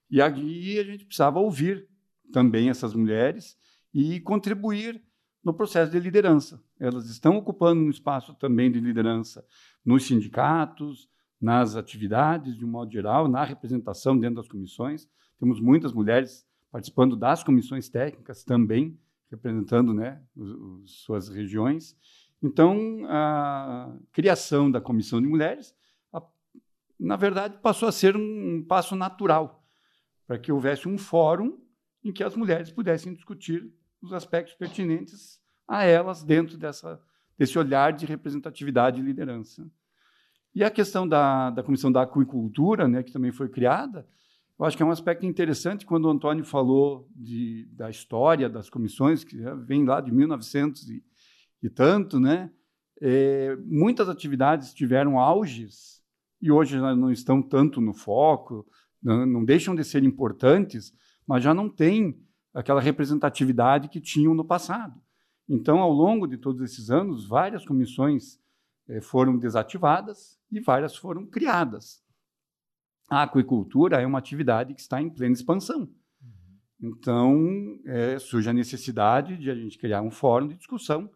E 0.10 0.20
aí 0.20 0.80
a 0.80 0.84
gente 0.84 1.06
precisava 1.06 1.38
ouvir 1.38 1.88
também 2.34 2.72
essas 2.72 2.96
mulheres 2.96 3.56
e 3.94 4.20
contribuir 4.22 5.00
no 5.44 5.54
processo 5.54 5.92
de 5.92 6.00
liderança. 6.00 6.60
Elas 6.80 7.12
estão 7.12 7.38
ocupando 7.38 7.80
um 7.80 7.92
espaço 7.92 8.34
também 8.34 8.72
de 8.72 8.80
liderança 8.80 9.46
nos 9.86 10.08
sindicatos, 10.08 11.08
nas 11.40 11.76
atividades, 11.76 12.58
de 12.58 12.66
um 12.66 12.70
modo 12.70 12.92
geral, 12.92 13.28
na 13.28 13.44
representação 13.44 14.18
dentro 14.18 14.38
das 14.38 14.48
comissões. 14.48 15.08
Temos 15.40 15.62
muitas 15.62 15.94
mulheres 15.94 16.49
participando 16.72 17.16
das 17.16 17.44
comissões 17.44 17.90
técnicas 17.90 18.44
também, 18.44 19.00
representando 19.30 19.94
né, 19.94 20.22
os, 20.36 20.50
os, 20.52 20.92
suas 21.04 21.30
regiões. 21.30 21.96
Então, 22.42 23.06
a 23.08 23.94
criação 24.12 24.72
da 24.72 24.80
Comissão 24.80 25.22
de 25.22 25.28
Mulheres, 25.28 25.76
a, 26.14 26.22
na 27.00 27.16
verdade, 27.16 27.58
passou 27.62 27.88
a 27.88 27.92
ser 27.92 28.16
um, 28.16 28.56
um 28.58 28.64
passo 28.64 28.96
natural 28.96 29.64
para 30.26 30.38
que 30.38 30.52
houvesse 30.52 30.88
um 30.88 30.98
fórum 30.98 31.60
em 32.04 32.14
que 32.14 32.24
as 32.24 32.36
mulheres 32.36 32.72
pudessem 32.72 33.14
discutir 33.14 33.72
os 34.02 34.14
aspectos 34.14 34.54
pertinentes 34.56 35.40
a 35.68 35.84
elas 35.84 36.24
dentro 36.24 36.58
dessa, 36.58 37.02
desse 37.38 37.58
olhar 37.60 37.94
de 37.94 38.06
representatividade 38.06 39.00
e 39.00 39.04
liderança. 39.04 39.70
E 40.54 40.64
a 40.64 40.72
questão 40.72 41.08
da, 41.08 41.50
da 41.50 41.62
Comissão 41.62 41.92
da 41.92 42.02
Aquicultura, 42.02 42.88
né, 42.88 43.04
que 43.04 43.12
também 43.12 43.32
foi 43.32 43.50
criada, 43.50 44.08
eu 44.60 44.66
acho 44.66 44.76
que 44.76 44.84
é 44.84 44.86
um 44.86 44.92
aspecto 44.92 45.26
interessante 45.26 45.86
quando 45.86 46.06
o 46.06 46.10
Antônio 46.10 46.44
falou 46.44 47.08
de, 47.16 47.66
da 47.72 47.90
história 47.90 48.50
das 48.50 48.70
comissões, 48.70 49.24
que 49.24 49.38
vem 49.66 49.86
lá 49.86 50.02
de 50.02 50.12
1900 50.12 50.90
e, 50.90 51.04
e 51.64 51.70
tanto, 51.70 52.20
né? 52.20 52.52
É, 53.02 53.56
muitas 53.66 54.10
atividades 54.10 54.74
tiveram 54.74 55.18
auges 55.18 56.04
e 56.42 56.52
hoje 56.52 56.78
já 56.78 56.94
não 56.94 57.10
estão 57.10 57.42
tanto 57.42 57.80
no 57.80 57.94
foco, 57.94 58.68
não, 59.02 59.26
não 59.26 59.46
deixam 59.46 59.74
de 59.74 59.86
ser 59.86 60.04
importantes, 60.04 60.94
mas 61.26 61.42
já 61.42 61.54
não 61.54 61.70
têm 61.70 62.22
aquela 62.54 62.82
representatividade 62.82 63.88
que 63.88 64.02
tinham 64.02 64.34
no 64.34 64.44
passado. 64.44 65.02
Então, 65.48 65.80
ao 65.80 65.92
longo 65.92 66.28
de 66.28 66.38
todos 66.38 66.62
esses 66.62 66.92
anos, 66.92 67.26
várias 67.26 67.66
comissões 67.66 68.38
é, 68.90 69.00
foram 69.00 69.38
desativadas 69.38 70.38
e 70.52 70.60
várias 70.60 70.98
foram 70.98 71.26
criadas 71.26 72.04
a 73.10 73.24
aquicultura 73.24 74.02
é 74.02 74.06
uma 74.06 74.20
atividade 74.20 74.74
que 74.74 74.82
está 74.82 75.02
em 75.02 75.10
plena 75.10 75.34
expansão. 75.34 75.90
Então, 76.82 77.80
é, 77.86 78.20
surge 78.20 78.50
a 78.50 78.54
necessidade 78.54 79.36
de 79.38 79.50
a 79.50 79.56
gente 79.56 79.78
criar 79.78 80.02
um 80.02 80.12
fórum 80.12 80.48
de 80.48 80.56
discussão 80.56 81.10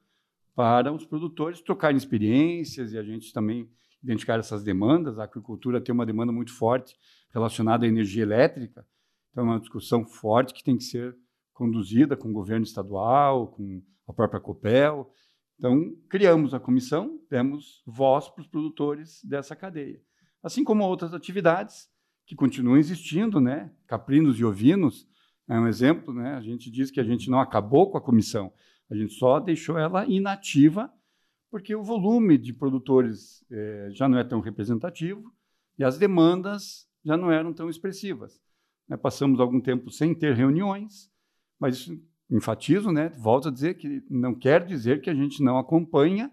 para 0.56 0.92
os 0.92 1.06
produtores 1.06 1.62
trocarem 1.62 1.96
experiências 1.96 2.92
e 2.92 2.98
a 2.98 3.04
gente 3.04 3.32
também 3.32 3.70
identificar 4.04 4.40
essas 4.40 4.64
demandas. 4.64 5.20
A 5.20 5.24
aquicultura 5.24 5.80
tem 5.80 5.94
uma 5.94 6.06
demanda 6.06 6.34
muito 6.34 6.52
forte 6.54 6.98
relacionada 7.32 7.86
à 7.86 7.88
energia 7.88 8.24
elétrica, 8.24 8.86
então 9.32 9.46
é 9.46 9.48
uma 9.52 9.60
discussão 9.60 10.06
forte 10.06 10.54
que 10.54 10.64
tem 10.64 10.78
que 10.78 10.84
ser 10.84 11.16
conduzida 11.54 12.18
com 12.18 12.30
o 12.30 12.34
governo 12.34 12.66
estadual, 12.66 13.48
com 13.48 13.82
a 14.08 14.14
própria 14.14 14.42
COPEL. 14.42 15.10
Então, 15.58 15.96
criamos 16.10 16.54
a 16.54 16.60
comissão, 16.60 17.20
demos 17.30 17.82
voz 17.86 18.28
para 18.30 18.42
os 18.42 18.48
produtores 18.48 19.24
dessa 19.24 19.56
cadeia 19.56 20.02
assim 20.44 20.64
como 20.64 20.84
outras 20.84 21.14
atividades 21.14 21.90
que 22.26 22.36
continuam 22.36 22.78
existindo, 22.78 23.40
né? 23.40 23.72
Caprinos 23.88 24.40
e 24.40 24.46
ovinos 24.46 25.08
é 25.48 25.58
um 25.58 25.68
exemplo, 25.68 26.14
né? 26.14 26.36
A 26.36 26.42
gente 26.42 26.70
diz 26.70 26.92
que 26.92 27.00
a 27.00 27.04
gente 27.04 27.30
não 27.30 27.40
acabou 27.40 27.90
com 27.90 27.98
a 27.98 28.02
comissão, 28.02 28.54
a 28.90 28.96
gente 28.96 29.14
só 29.14 29.40
deixou 29.40 29.78
ela 29.78 30.06
inativa 30.06 30.92
porque 31.50 31.76
o 31.76 31.84
volume 31.84 32.38
de 32.38 32.52
produtores 32.52 33.46
é, 33.52 33.90
já 33.92 34.10
não 34.10 34.18
é 34.18 34.24
tão 34.24 34.40
representativo 34.40 35.32
e 35.78 35.84
as 35.84 35.98
demandas 35.98 36.88
já 37.06 37.16
não 37.16 37.32
eram 37.32 37.54
tão 37.54 37.70
expressivas. 37.70 38.42
Né? 38.88 38.98
Passamos 38.98 39.40
algum 39.40 39.62
tempo 39.62 39.92
sem 39.92 40.16
ter 40.16 40.34
reuniões, 40.34 41.12
mas 41.60 41.92
enfatizo, 42.30 42.92
né? 42.92 43.10
Volto 43.10 43.50
a 43.50 43.52
dizer 43.52 43.76
que 43.76 44.04
não 44.10 44.34
quer 44.34 44.66
dizer 44.66 45.02
que 45.02 45.10
a 45.10 45.14
gente 45.14 45.44
não 45.44 45.58
acompanha 45.58 46.32